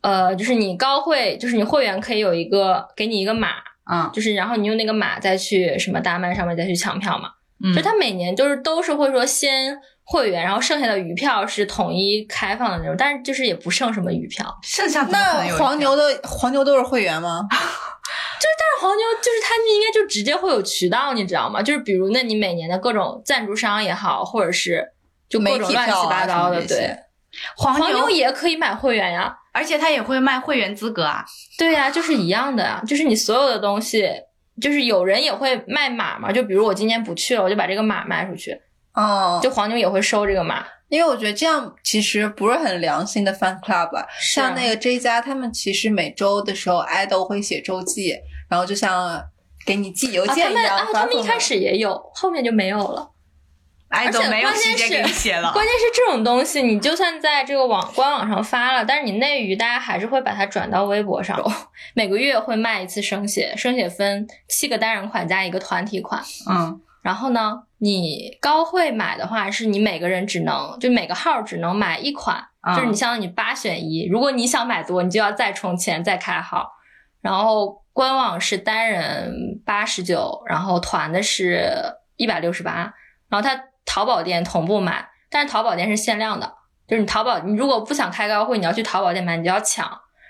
[0.00, 3.50] 呃，就是你高会，就是你会员可以有一个给你一个码，
[3.88, 7.28] 嗯就是然后你用那个码再去什么大麦上面再去抢票嘛。
[7.64, 14.46] 嗯就他每年就是都是会说先会员，然后剩下的余票是统一开放的那种，但是就是也不剩什么余票。
[14.62, 17.40] 剩下那黄牛的黄牛都是会员吗？
[17.50, 21.62] 就是但是黄牛就是他们应该就直接会有渠道，你知道吗？
[21.62, 24.92] 就是比如那你每年的各种赞助商也好，或者是
[25.28, 26.94] 就各种乱七八糟的，对。
[27.56, 29.36] 黄黄牛也可以买会员呀。
[29.52, 31.24] 而且他也会卖会员资格啊。
[31.56, 34.04] 对呀、就是一样的呀，就是你所有的东西，
[34.60, 38.60] 就是有人也会卖码嘛，就比如我今天不去了，我就把这个码卖出去，
[38.94, 40.64] 哦，就黄牛也会收这个码。
[40.88, 43.90] 因为我觉得这样其实不是很良心的 fan club
[44.20, 48.14] 像那个 J 家，他们其实每周的时候，idol 会写周记，
[48.48, 49.20] 然后就像
[49.66, 53.10] 给你寄邮啊，件一样他们啊，他们一开始也有，后面就没有了。
[53.88, 55.52] 爱而且豆没有关键时间给你是写了。
[55.52, 61.40] 关键是这种东西，你就算在这个网官网上发了，但是你内娱大家还是会把它转到微博上。
[61.94, 66.22] 每个月会卖一次生写，生写分七个单人款加一个团体款。
[66.50, 74.06] 嗯，然后呢，你高会买的话，是你每个人只能就每个号只能买一款，嗯就是你相当于你八选一。
[74.06, 76.72] 如果你想买多，你就要再充钱再开号。
[77.20, 81.68] 然后官网是单人八十九，然后团的是
[82.16, 82.94] 一百六十八。
[83.28, 86.54] 然后它淘宝店同步买，但是淘宝店是限量的，
[86.88, 89.86] 就是你淘宝你如果不想开高会，你要去淘宝店买，你就要抢。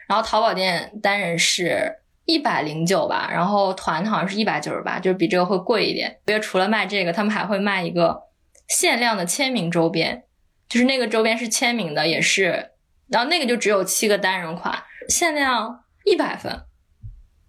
[0.08, 6.18] 然后淘宝店单人是一百零九吧，然后团好像是一百九十八，就是比这个会贵一点。
[6.26, 8.22] 因为除了卖这个，他们还会卖一个
[8.68, 10.24] 限量的签名周边，
[10.68, 12.70] 就是那个周边是签名的，也是，
[13.08, 16.62] 然后那个就只有七个单人款，限量一百分，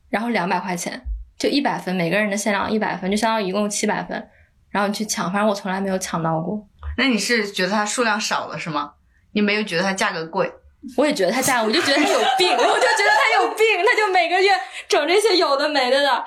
[0.10, 1.02] 然后两百块钱，
[1.38, 4.30] 就一百分，每个人的限量一百分，就相当于一共七百分，
[4.70, 6.68] 然后你去抢，反正我从来没有抢到过。
[6.98, 8.94] 那你是觉得它数量少了是吗？
[9.32, 10.52] 你没有觉得它价格贵？
[10.98, 14.50] 我也觉得他这样，我就觉得他有病，我就觉得他有病，他就每个月
[14.88, 16.24] 整这些有的没的的。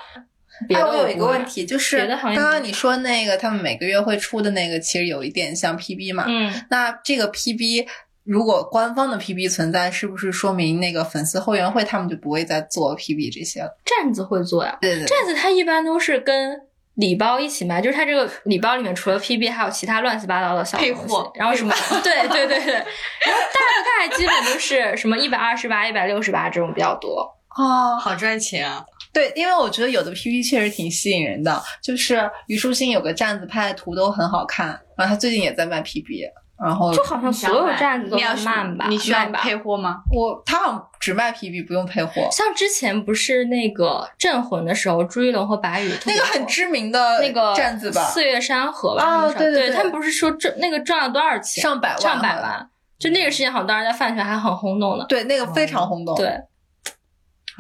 [0.67, 6.25] 别哎，的我有一个问题，就是刚刚你说那个他们每个月会出的那个，其实有一点像 PB 嘛。
[6.27, 7.87] 嗯，那这个 PB
[8.25, 13.79] 如果官方的 PB 存在，是不是说明那个粉丝后援会他们就不会再做 PB 这些了？
[13.85, 16.61] 站子会做呀，对对对，站子它一般都是跟
[16.99, 21.73] 礼包一起卖，就是它这个礼包里面除了 PB 还有其他乱七八糟的小配东西货然后什么
[22.03, 27.21] 对对对对，然后大概基本都是什么一百二十八、一百六十八这种比较多。
[27.57, 28.85] 哦，好赚钱啊！
[29.13, 36.29] 对，因为我觉得有的 PB 确实挺吸引人的，就是虞书欣有个站子拍的图都很好看，然后她最近也在卖 PB，
[36.61, 40.03] 然后就好像所有站子都你要在卖吧，你需要配货吗？
[40.13, 51.63] 我他好像只卖 PB 不用配货，像之前不是那个镇魂的时候，朱一龙和白宇那个很知名的那个站子吧，四月山河吧，哦他们说对对对他们不是说赚那个赚了多少钱？
[51.63, 52.69] 上百万上百万。
[52.99, 55.07] 就那个事情，好像当时在饭圈还很轰动的。
[55.07, 56.17] 对，那个非常轰动。
[56.17, 56.37] 对，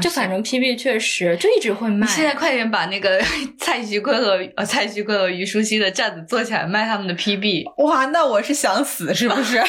[0.03, 2.07] 就反正 PB 确实就一直会卖。
[2.07, 3.21] 现在快点把那个
[3.59, 9.63] 蔡徐坤和呃蔡徐坤和虞书欣的站子做起来，卖他们的 PB，哇，那我是想死是不是？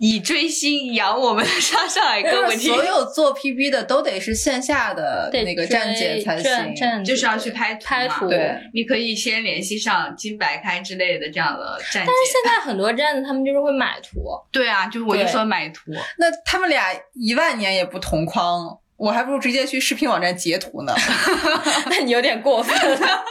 [0.00, 2.74] 以追星养我们的上上海歌就是舞厅。
[2.74, 6.44] 所有做 PB 的都得是线下的那个站姐才行。
[6.44, 8.28] 站站就是要去拍图嘛拍图。
[8.28, 12.06] 对你可以先联系上金白开之类的这样的站姐。
[12.06, 14.20] 但是现在很多站子他们就是会买图，
[14.50, 20.92] 对啊，就是我就说买图，那他们俩一万年也不同框，我还不如直接去视频网站截图呢。
[21.88, 22.98] 那你有点过分了。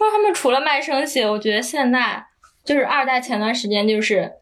[0.00, 2.26] 那他们除了卖生写，我觉得现在
[2.64, 4.32] 就是二代前段时间就是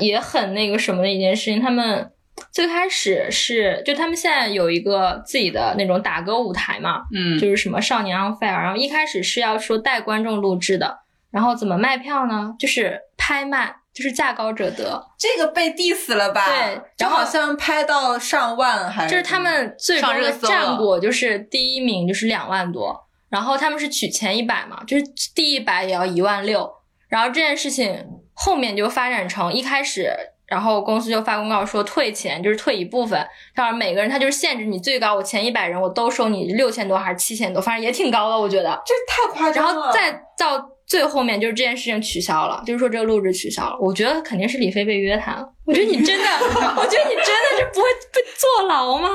[0.00, 1.60] 也很那个什么的一件事情。
[1.60, 2.10] 他们
[2.50, 11.00] 最开始是就他们现在有一个自己的那种打歌舞台嘛，嗯，就是什么少年 unfair，然后一开始是要说带观众录制的，
[11.30, 12.54] 然后怎么卖票呢？
[12.58, 16.46] 就是拍卖，就是价高者得，这个被 diss 了吧？
[16.46, 26.70] 对然后就好像拍到上万还就是他们最终的战果就是第一名就是两万多，然后他们是取前一百嘛，就是第一百也要一万六，
[27.08, 30.10] 然后这件事情后面就发展成一开始。
[30.44, 38.82] 然后公司就发公告说退钱，就是退一部分，让每个人他就是限制你最高，我前一百人我都收你六千多还是七千多，反正也挺高的，我觉得。
[38.84, 39.72] 这太夸张了。
[39.72, 43.76] 然后再到最后面，就是这件事情取消了，就是说这个录制取消了。
[43.80, 45.48] 我觉得肯定是李飞被约谈了。
[45.64, 46.24] 我觉得你真的，
[46.76, 49.08] 我觉得你真的是不会被坐牢吗？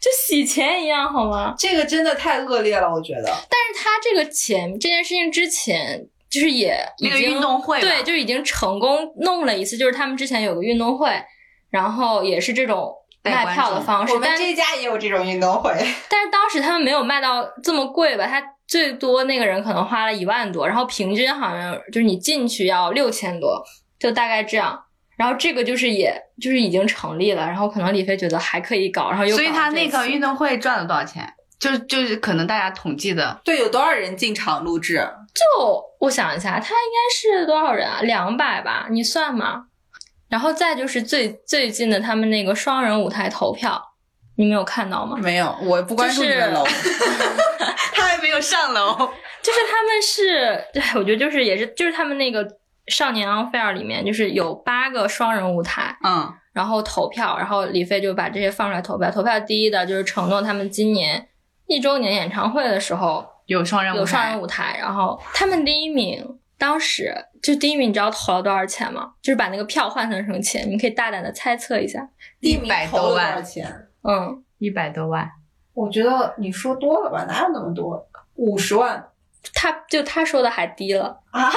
[0.00, 1.54] 就洗钱一样好吗？
[1.56, 3.24] 这个真的太恶劣了，我觉得。
[3.24, 11.10] 但是他这个钱这件事情之前，就是也已那个经运动会对，就已经成功弄了一次，就是他们之前有个运动会，
[11.70, 12.92] 然后也是这种
[13.22, 15.72] 卖票的方式，我们但这家也有这种运动会。
[16.10, 18.26] 但是当时他们没有卖到这么贵吧？
[18.26, 23.62] 他最多那个人可能花了一万多，然后平均好像就是你进去要六千多，
[23.98, 24.80] 就大概这样。
[25.16, 31.32] 然后这个就是也就是已经成立了，然后可能李飞觉得还可以搞，然后又所以他那个运动会赚了多少钱？
[31.60, 35.08] 就就是可能大家统计的，对，有多少人进场录制？
[35.32, 38.00] 就我想一下，他应该是多少人啊？
[38.02, 39.66] 两百吧，你算嘛。
[40.28, 43.80] 然后再就是最最近的他们那个双人舞台投票，
[44.36, 45.16] 你没有看到吗？
[45.22, 46.64] 没有，我不关注你的楼。
[46.64, 47.53] 他
[48.34, 48.96] 还没有上楼。
[49.42, 52.46] 就是他们是，对我觉得就是也是就是他们那个
[52.88, 59.10] 少年 on fair 里面就是有八个双人舞台，嗯，然后投票，然后李飞就把这些放出来投票。
[59.10, 61.28] 投票第一的就是承诺他们今年
[61.66, 66.38] 一周年演唱会的时候有双人舞台，有双人舞台，然后他们第一名。
[66.56, 67.12] 当时
[67.42, 69.10] 就第一名，你知道投了多少钱吗？
[69.20, 72.08] 就是把那个票换算成钱，你可以大胆的猜测一下。
[72.40, 73.88] 第一名100投了多多万少钱？
[74.02, 75.28] 嗯，一百多万。
[75.74, 78.08] 我觉得你说多了吧，哪有那么多？
[78.36, 79.08] 五十万
[79.52, 81.52] 他就他说的还低了，啊，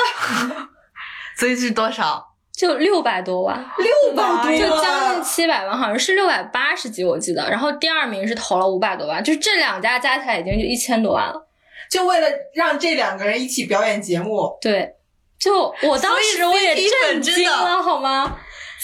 [1.38, 2.26] 所以是多少？
[2.52, 3.58] 就六百多万。
[3.78, 7.48] 六百多万，就将近七百万，好像是六百八十几，我记得。
[7.50, 11.48] 然后第二名是投了五百多万，就是这两家加起来已经就一千多万了。
[11.90, 14.58] 就为了让这两个人一起表演节目。
[14.60, 14.96] 对，
[15.40, 18.38] 就我当时我也震惊了，好吗？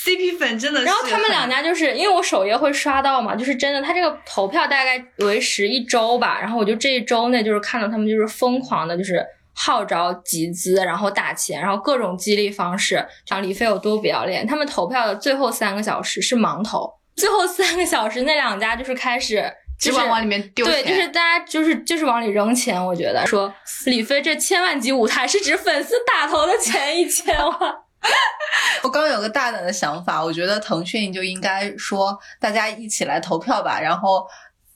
[0.04, 14.46] CP 粉真的是，然后他们两家就是因为我首页会刷到嘛，就是真的，他这个投票大概维持一周吧，然后我就这一周内就是看到他们就是疯狂的，就是号召集资，然后打钱，然后各种激励方式，像李飞有多不要脸。
[14.46, 19.44] 他们投票的最后三个小时是盲投，最后三个小时那两家就是开始。
[19.80, 23.54] 就是只管往里面丢钱，对，就是大家就是就是往里扔钱，我觉得说
[23.86, 27.76] 李飞这千万级舞台是指粉丝打头的前一千万。
[28.84, 34.26] 我刚有个大胆的想法，我觉得腾讯就应该说大家一起来投票吧，然后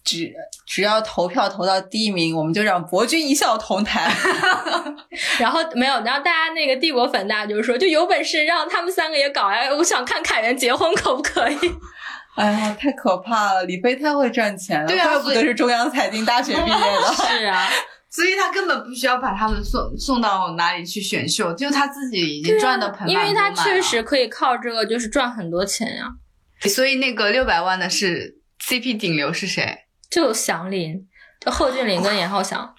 [0.04, 0.34] 只
[0.66, 4.10] 只要投票投到第一名，我们就让博君一笑同台。
[5.40, 9.72] 然后没有，然后大家那个帝国粉，大就是说，就有本事让他们三个也搞哎！
[9.74, 11.58] 我想看凯源结婚，可不可以？
[12.36, 13.64] 哎呀，太可怕了！
[13.64, 17.14] 李飞太会赚钱了，对啊怪不得是中央财经大学毕业的。
[17.14, 17.68] 是啊，
[18.10, 26.06] 所以他根本不需要把他们送送到哪里去选秀，就他自己已经赚的盆满因为他确实可以靠这个就是赚很多钱呀。
[26.70, 29.80] 所以那个六百万的是 CP 顶流是谁？
[30.10, 31.06] 就祥林，
[31.40, 32.74] 就贺峻霖跟严浩翔，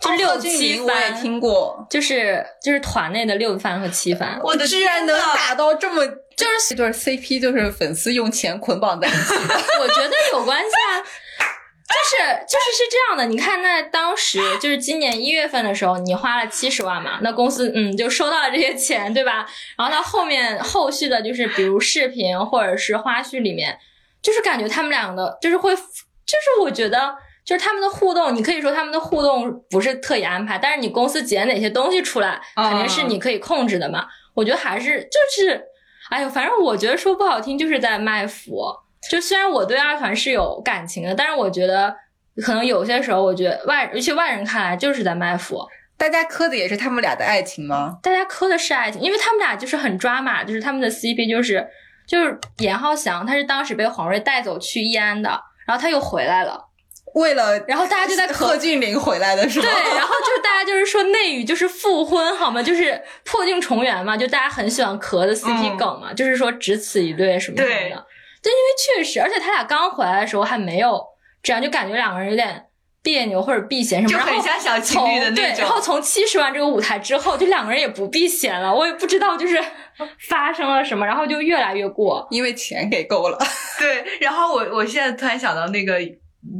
[0.00, 4.40] 就哦六七霖我也，听过，就是就是团内的六番和七番。
[4.42, 6.04] 我居然能打到这么，
[6.36, 9.34] 就是一对 CP，就是粉丝用钱捆绑在一起。
[9.78, 11.04] 我觉得有关系啊，
[11.94, 12.16] 就是
[12.48, 13.26] 就是是这样的。
[13.26, 19.46] 你看，那当时就是今年一月份的时候，你花了七十万嘛，那公司嗯就收到了这些钱，对吧？
[19.78, 23.78] 然后到后面后续的，就是比如视频或者是花絮里面，
[24.20, 27.16] 就是感觉他们两个，就是会，就是我觉得。
[27.44, 34.06] 就是他们的互动，你可以说他们的互动不是特意安排，但是你公司剪哪些东西出来，肯定是你可以控制的嘛。
[34.32, 35.62] 我觉得还是就是，
[36.08, 38.74] 哎呦，反正我觉得说不好听，就是在卖腐。
[39.10, 41.94] 就虽然我对二团是有感情的，但是我觉得
[42.42, 45.58] 可能有些时候，我觉得外，尤其外人看来就是在卖腐。
[45.96, 47.98] 大家磕的也是他们俩的爱情吗？
[48.02, 51.64] 大家磕的是爱情，因为他们俩就是很抓马，就是他们的 CP 就是
[52.06, 55.30] 就是严浩翔，他是当时被黄睿带走去易安的，
[55.66, 56.60] 然后他又回来了，
[57.14, 59.66] 为了然后大家就在贺峻霖回来的时候？
[59.66, 62.60] 对，然后就是大家就是说内娱就是复婚好吗？
[62.60, 68.06] 就是破镜重圆嘛，就大家很喜欢磕的 CP 嗯梗嘛，就是说只此一对什么什么的。
[68.44, 71.02] 对，因为确实，而且他俩刚回来的时候还没有
[71.42, 72.66] 这样，就感觉两个人有点
[73.02, 75.80] 别扭或者避嫌什么，就很像小情侣的从对，然后。
[75.80, 79.58] 从七十万这个舞台之后，就两个人也不避嫌了，我也不知道就是
[80.28, 82.26] 发生了什么，然后就越来越过。
[82.30, 83.38] 因为钱给够了。
[83.80, 85.98] 对，然后我我现在突然想到那个，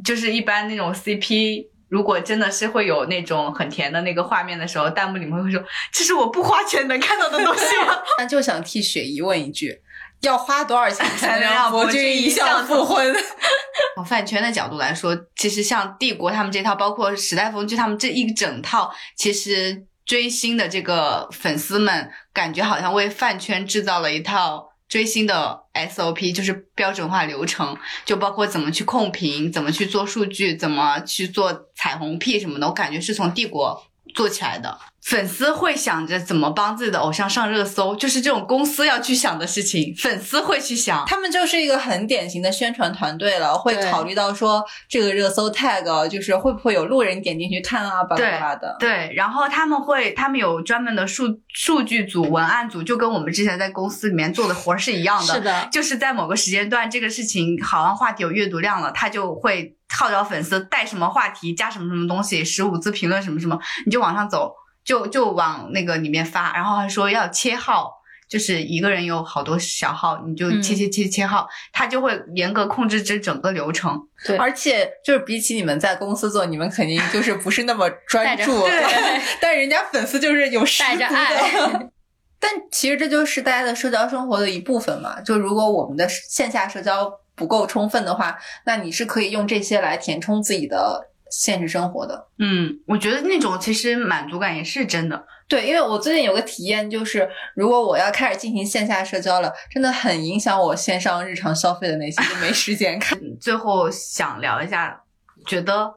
[0.05, 1.69] 就是一般那种 CP。
[1.91, 5.63] 如果真的是会有那种很甜的那个画面的时候，弹幕里面会说
[5.93, 9.81] ：“这是我不花钱能看到的东西吗 那就想替雪姨问一句：
[10.25, 13.15] 要花多少钱 才能让让博君一笑复婚？？”
[13.97, 33.81] 从饭圈的角度来说，其实像帝国他们这套，包括时代峰峻他们这一整套，其实追星的这个粉丝们，感觉好像为饭圈制造了一套追星的 SOP，就是标准化流程，就包括怎么去控评，怎么去做数据，怎么去做彩虹屁什么的，我感觉是从帝国
[34.15, 34.79] 做起来的。
[35.05, 41.05] 粉丝会想着怎么帮自己的偶像上热搜，就是这种公司要去想的事情，粉丝会去想。
[41.07, 48.77] 他们就是一个很典型的宣传团队了，会考虑到说这个热搜 tag 就是会不会有路人点进去看啊，巴拉巴拉的。
[48.81, 55.35] 对，然后他们会，他们有专门的数数据组、文案组，就跟我们之前在公司里面做的活儿是一样的。
[55.35, 68.03] 是的，就是在某个时间段，这个事情好像话题有阅读量了，他就会号召粉丝带什么话题，加什么什么东西，十五字评论什么什么，你就往上走，就就往那个里面发，然后还说要切号。
[68.27, 74.01] 就是一个人有好多小号，你就切切切切号，他就会严格控制这整个流程。
[74.27, 81.91] 对而且就是比起你们在公司做，你们肯定就是不是那么 专注，对但人家粉丝就是有十带着足的爱。
[82.41, 85.21] 但其实这就是大家的社交生活的一部分嘛。
[85.21, 91.11] 就如果我们的线下社交不够充分的话，那你是可以用这些来填充自己的
[91.41, 92.29] 现实生活的。
[92.39, 95.27] 嗯，我觉得那种其实满足感也是真的。
[95.49, 103.19] 对，因为我最近有个体验，就是如果我要开始进行线下社交了，真的很影响我线上日常消费的那些，就没时间看。
[103.41, 105.03] 最后想聊一下，
[105.47, 105.95] 觉得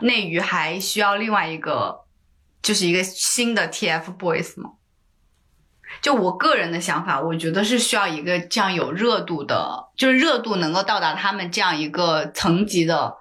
[0.00, 2.00] 内娱还需要另外一个，
[2.62, 4.70] 就是一个新的 TFBOYS 吗？
[6.00, 13.12] 就我个人的想法，我觉得是需要一个这样有热度的，就是热度能够到达他们这样一个层级的，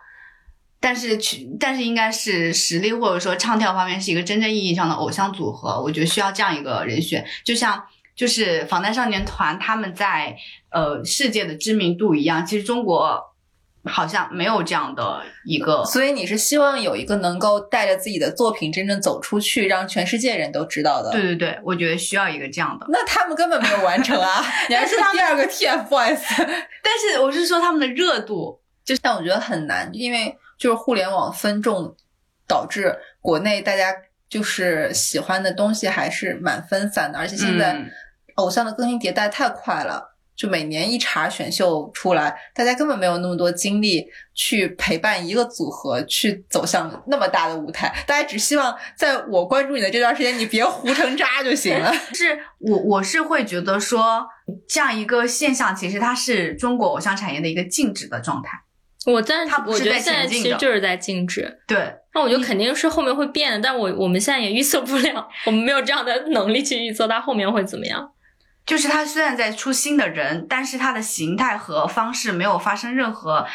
[0.79, 7.83] 但是去，但是应该是实力或者说唱跳方面是一个真正意义上的偶像组合，我觉得需要这样一个人选，就像
[8.15, 10.35] 就是防弹少年团他们在
[10.71, 13.21] 呃世界的知名度一样，其实中国
[13.85, 21.11] 好像没有这样的一个，所以你是希望有一个能够带着自己的作品真正走出去，让全世界人都知道的。
[21.11, 22.85] 对对对，我觉得需要一个这样的。
[22.89, 24.43] 那他们根本没有完成啊！
[24.69, 26.19] 你还是第二个 TFBOYS，
[26.83, 31.95] 但是我是说他们的热度，就但我觉得很难，因为就是互联网分众
[32.47, 33.91] 导致国内大家
[34.29, 37.89] 就是喜欢的东西还是蛮分散的，而且现在嗯
[38.35, 40.17] 偶像的更新迭代太快了。
[40.35, 47.93] 就每年一茬选秀出来，大家根本没有那么多精力去陪伴一个组合去走向那么大的舞台。
[48.07, 51.93] 大家只希望在我关注你的这段时间，你别糊成渣就行了。
[52.15, 54.25] 是我我是会觉得说，
[54.65, 58.61] 这样一个现象，其实它是中国偶像产业的一个静止的状态。
[59.05, 61.59] 我但它不是在我觉得现在其实就是在静止。
[61.65, 68.11] 对，那我觉得肯定是后面会变的，但我我们现在也预测不了，我们没有这样的能力去预测它后面会怎么样。
[68.65, 73.47] 就是他虽然在出新的人，但是他的形态和方式没有发生任何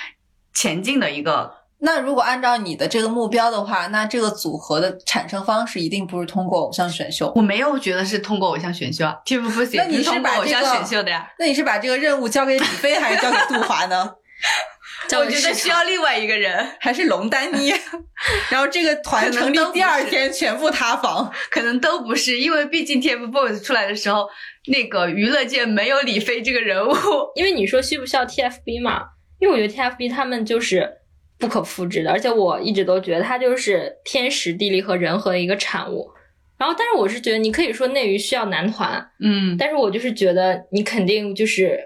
[0.53, 1.53] 前进的一个。
[1.79, 7.31] 那如果按照你的这个目标的话，那这个组合的产生方式一定不是通过偶像选秀。
[7.37, 11.29] 我没有觉得是通过偶像选秀啊，TFBOYS 那你是不通过偶像把这个选秀的呀。
[11.39, 14.11] 那你是把这个任务交给李飞，还是交给杜华呢？
[15.19, 17.73] 我觉得需要另外一个人， 还是龙丹妮？
[18.51, 21.31] 然后这个团成立第二天全部塌房。
[21.51, 24.27] 可能都不是，因为毕竟 TFBOYS 出来的时候，
[24.67, 26.95] 那个娱乐界没有李飞这个人物。
[27.35, 29.03] 因为你说需不需要 TFB 嘛？
[29.39, 30.91] 因为我觉得 TFB 他们就是
[31.39, 36.11] 不可复制的，而且我一直都觉得他就是天时地利和人和的一个产物。
[36.57, 41.79] 然后，但是我是觉得你可以说内娱需要男团，嗯，但是我就是觉得你肯定就是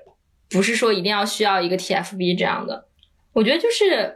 [0.51, 2.87] 不是说一定要需要一个 TFB 这样的。
[3.39, 4.13] 我觉得就是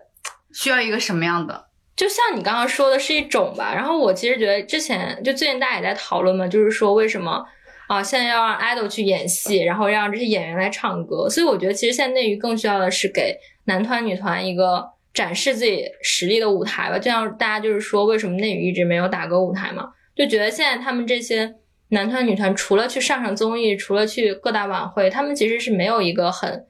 [0.53, 1.67] 需要一个什么样的？
[1.95, 7.41] 就像你刚刚说的是一种吧，然后我其实觉得之前就最近大家也在讨论嘛，就是说为什么
[7.87, 14.85] 啊现在要让 idol 去演戏，然后让这些演员来唱歌，所以我觉得其实现在内娱更需要的是给男团女团一个
[15.15, 21.55] 展示自己实力的舞台吧，就像大家就是说为什么内娱一直没有打歌舞台嘛，就觉得现在他们这些
[21.91, 26.67] 男团女团除了去上上综艺，除了去各大晚会，他们其实是没有一个很。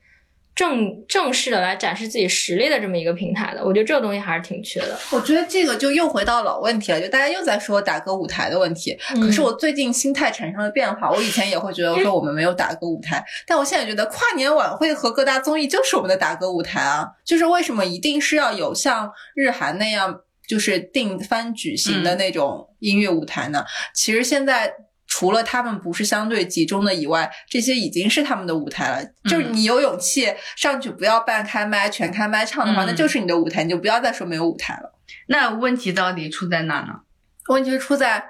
[0.55, 4.99] 正正式的来展示自己实力的这么一个平台的，我觉得这个东西还是挺缺的。
[5.11, 8.97] 我觉得这个就又回到老问题了，就大家又在说打歌舞台的问题。
[9.15, 17.07] 嗯可是我最近心态产生了变化，我以前也会觉得说我们没有打歌舞台，但我现在觉得跨年晚会和各大综艺就是我们的打歌舞台啊！
[17.25, 23.65] 就是为什么一定是要有像日韩那样就是定番举行的那种音乐舞台呢？
[23.95, 24.75] 其实现在。
[25.15, 29.05] 除了他们不是相对集中的以外，这些已经是他们的舞台了。
[29.29, 34.99] 就是你有勇气上去，不要半开麦、全开麦唱的话，嗯那就是你的舞台，你就不要再说没有舞台了。
[35.27, 37.01] 那问题到底出在哪呢？
[37.49, 38.25] 问题是出在，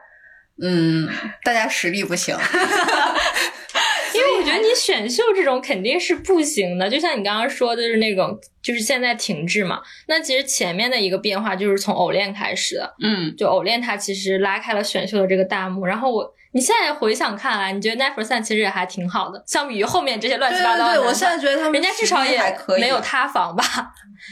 [0.61, 1.09] 嗯，
[1.45, 2.37] 大家实力不行。
[4.15, 9.81] 因为我觉得你选秀这种肯定是不行的，就像你刚刚说的，就是那种就是现在停滞嘛。
[10.09, 15.87] 那其实前面的一个变化就是从偶练开始的，嗯，就偶练它其实拉开了选秀的这个大幕。
[15.87, 22.41] 然后我你现在回想看来，你觉得 Nine Percent 其实也还挺好的，相比于后面这些乱七八糟的对对对，我现在觉得他们人家至少也
[22.79, 23.65] 没有塌房吧？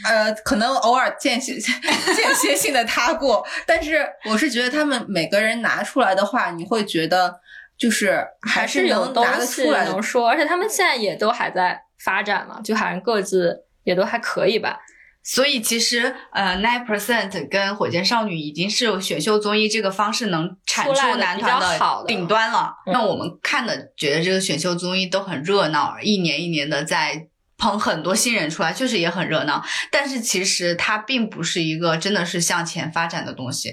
[0.05, 7.39] 呃，可能偶尔间歇 间歇性的塌过，但是我是觉得他们每个人拿出来的话，你会觉得
[7.77, 10.01] 就是还是有能拿得出来的能。
[10.01, 14.79] 说，而且他们现在也都还在发展嘛，就好像各自也都还可以吧。
[15.23, 22.73] 所以其实呃，Nine Percent 跟火箭少女已经是选秀综艺这个方式能产出男团的顶端了。
[22.87, 27.27] 嗯那我们看的觉得这个选秀综艺都很热闹，一年一年的在
[27.61, 29.63] 捧很多新人出来，确实也很热闹。
[29.91, 33.69] 但是其实它并不是一个真的是向前发展的东西。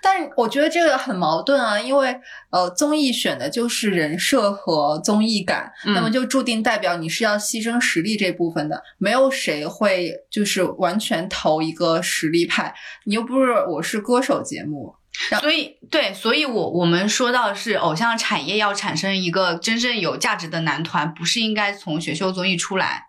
[0.00, 2.14] 但是我觉得这个很矛盾啊，因为
[2.50, 12.72] 呃，综艺选的就是人设和综艺感，嗯那么就注定代表你是要牺牲实力这部分的，没有谁会就是完全投一个实力派，
[13.04, 14.94] 你又不是我是歌手节目，
[15.40, 23.06] 所以，对，所以我我们说到是偶像产业要产生一个真正有价值的男团，不是应该从选秀综艺出来，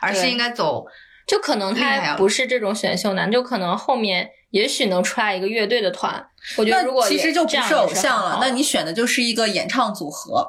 [0.00, 0.84] 而是应该走
[1.26, 6.26] 就可能他不是这种选秀男，就可能后面也许能出来一个乐队的团。
[6.56, 10.46] 我觉得如果其实就不是偶像了那你选的就是一个演唱组合，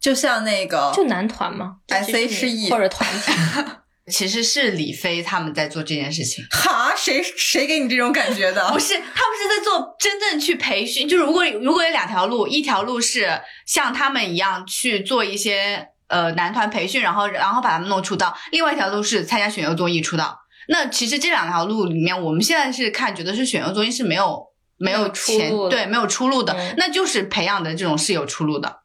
[0.00, 3.32] 就像那个就男团嘛 S 就 H 是 E 或者团体。
[4.10, 8.72] 其实是李飞他们在做这件事情，哈，谁谁给你这种感觉的？
[8.72, 11.06] 不是他们是在做真正去培训。
[11.06, 20.40] 就是如果如果有两条路，一条路是像他们一样去做一些呃男团培训，然后然后把他们弄出道；另外一条路是参加选秀综艺出道。
[20.68, 24.44] 那其实这两条路里面，我们现在是看觉得是选秀综艺是没有
[24.76, 28.80] 没有出对没有出路的，嗯那就是培养的这种是有出路的。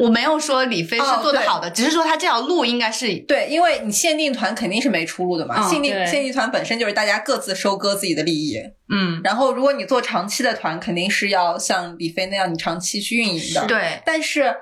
[0.00, 5.54] 我没有说李飞是做的好的，只是说他这条路应该是对，因为你限定团肯定是没出路的嘛。
[5.56, 8.58] 嗯限定限定团本身就是大家各自收割自己的利益，
[8.92, 13.64] 嗯然后如果你做长期的团，肯定是要像李飞那样，你长期去运营的。
[13.68, 14.52] 对但是，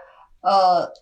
[0.43, 0.93] 呃，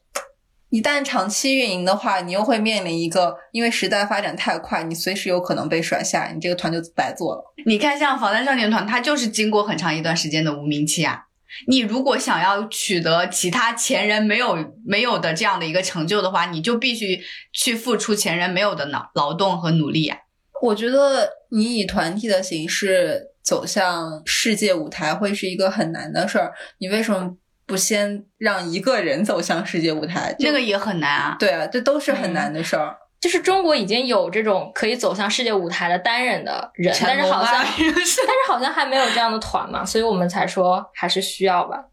[0.74, 7.44] 一旦长期运营的话，你又会面临一个，因为时代发展太快，你随时有可能被甩下，你这个团就白做了。
[7.64, 11.26] 你看，像防弹少年团，它就是经过很长一段时间的无名期啊。
[11.68, 17.20] 你如果想要取得其他前人没有没有的这样的一个成就的话，你就必须
[17.52, 20.18] 去付出前人没有的劳劳动和努力啊。
[20.60, 26.52] 我觉得你以团体的形式走向世界舞台会是一个很难的事儿。
[26.78, 30.34] 你为什么不先让一个人走向世界舞台？
[30.38, 31.36] 就那个也很难啊。
[31.38, 32.96] 对啊，这都是很难的事儿。
[33.20, 41.86] 就是中国已经有这种可以走向世界舞台的单人的人，但是好像 但是好像还没有这样的团嘛，所以我们才说还是需要吧。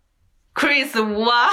[0.53, 1.47] Chris 吴啊，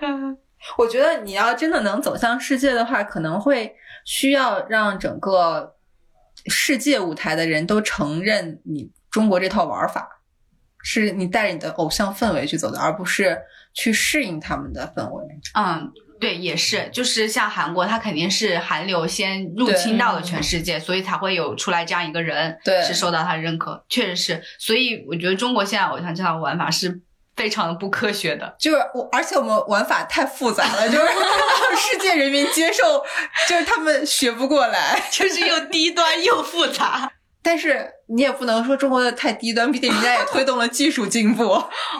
[0.76, 3.74] 我觉得你要真的能走向世界的话，可能会
[4.04, 5.74] 需要让整个
[6.48, 10.06] 世界舞台的人都承认你中国这套玩法，
[10.82, 13.38] 是你带着你的偶像氛围去走的，而不是
[13.72, 15.24] 去适应他们的氛围。
[15.54, 24.42] 嗯，对，也是，就是像韩国，他肯定是韩流先入侵到了全世界，所以才会有出来这样一个人，对是受到他认可，确实是。
[24.58, 27.00] 所以我觉得中国现在偶像这套玩法是
[27.34, 28.54] 非常的不科学的。
[28.58, 31.14] 就是我，而且我们玩法太复杂了，就是让
[31.76, 33.02] 世界人民接受，
[33.48, 35.02] 就是他们学不过来。
[35.10, 37.11] 就是又低端又复杂。
[37.42, 41.44] 但是你也不能说中国的太低端，毕竟人家也 推动了技术进步。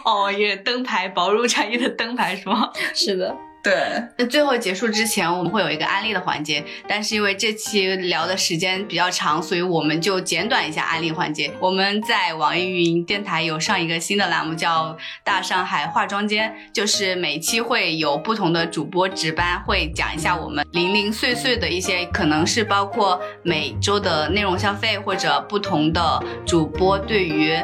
[0.05, 2.71] 哦，也灯牌，宝乳产业的灯牌是吗？
[2.95, 3.73] 是的，对，
[4.19, 11.49] 那最后结束之前，我们会有一个安利的环节，但是因为这期聊的时间比较长，所以我们就简短一下安利环节。
[11.61, 27.57] 我们在网易云电台有上一个新的栏目，叫“大上海化妆间”，就是每期会有不同的主播值班，会讲一下我们零零碎碎的一些，可能是包括每周的内容消费，或者不同的主播对于。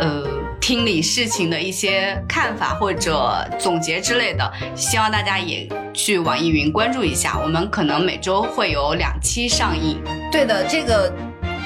[0.00, 0.22] 呃，
[0.60, 7.38] 听理事情的一些看法或者总结之类的，希望大家也去网易云关注一下。
[7.42, 10.00] 我们可能每周会有两期上映。
[10.30, 11.12] 对的，这个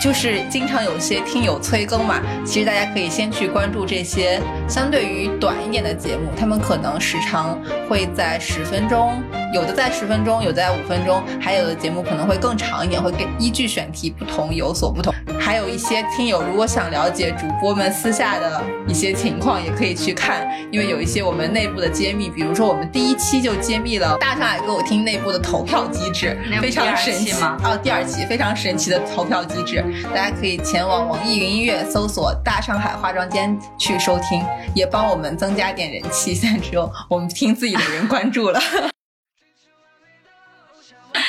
[0.02, 7.56] 就是经常有些听友催更嘛，其实大家可以先去关注这些相对于短一点的节目，他们可能时长
[7.88, 9.22] 会在十分钟，
[9.54, 15.14] 有的在十分钟，有的在五分钟，还有的节目可能会更长一点，会跟依据选题不同有所不同。
[15.38, 34.44] 还有一些听友如果想了解主播们私下的一些情况，也可以去看，因为有一些我们内部的揭秘，比如说我们第一期就揭秘了大上海歌舞厅内部的投票机制非常神奇期吗哦，第二期非常神奇的投票机制，大家可以前往网易云音乐搜索“大上海化妆间”去收听，
[34.74, 36.34] 也帮我们增加点人气。
[36.42, 38.60] 现在只有我们听自己的人关注了。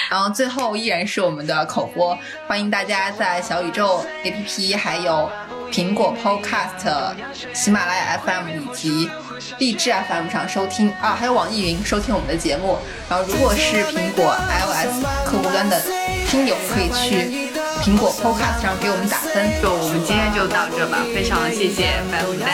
[0.09, 2.15] 然后最后依然是我们的口播，
[2.47, 5.27] 欢迎大家在小宇宙 APP、还有
[5.71, 7.15] 苹果 Podcast、
[7.51, 9.09] 喜马拉雅 FM 以及
[9.57, 12.77] 荔枝 FM 上收听啊，还有网易云收听我们的节目。
[13.09, 15.81] 然后如果是苹果 iOS 客户端的
[16.29, 17.49] 听友，可以去
[17.83, 19.35] 苹果 Podcast 上给我们打分。
[19.61, 22.47] 就我们今天就到这吧，非常谢谢白牡丹，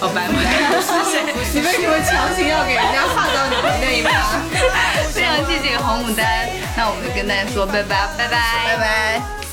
[0.00, 0.50] 哦白牡丹
[0.82, 1.22] 谢谢？
[1.54, 4.42] 你为什么强行要给人家画到你们那一趴？
[5.14, 6.26] 非常谢谢红牡丹，
[6.76, 9.45] 那我们就跟大家说拜拜，拜拜，拜拜。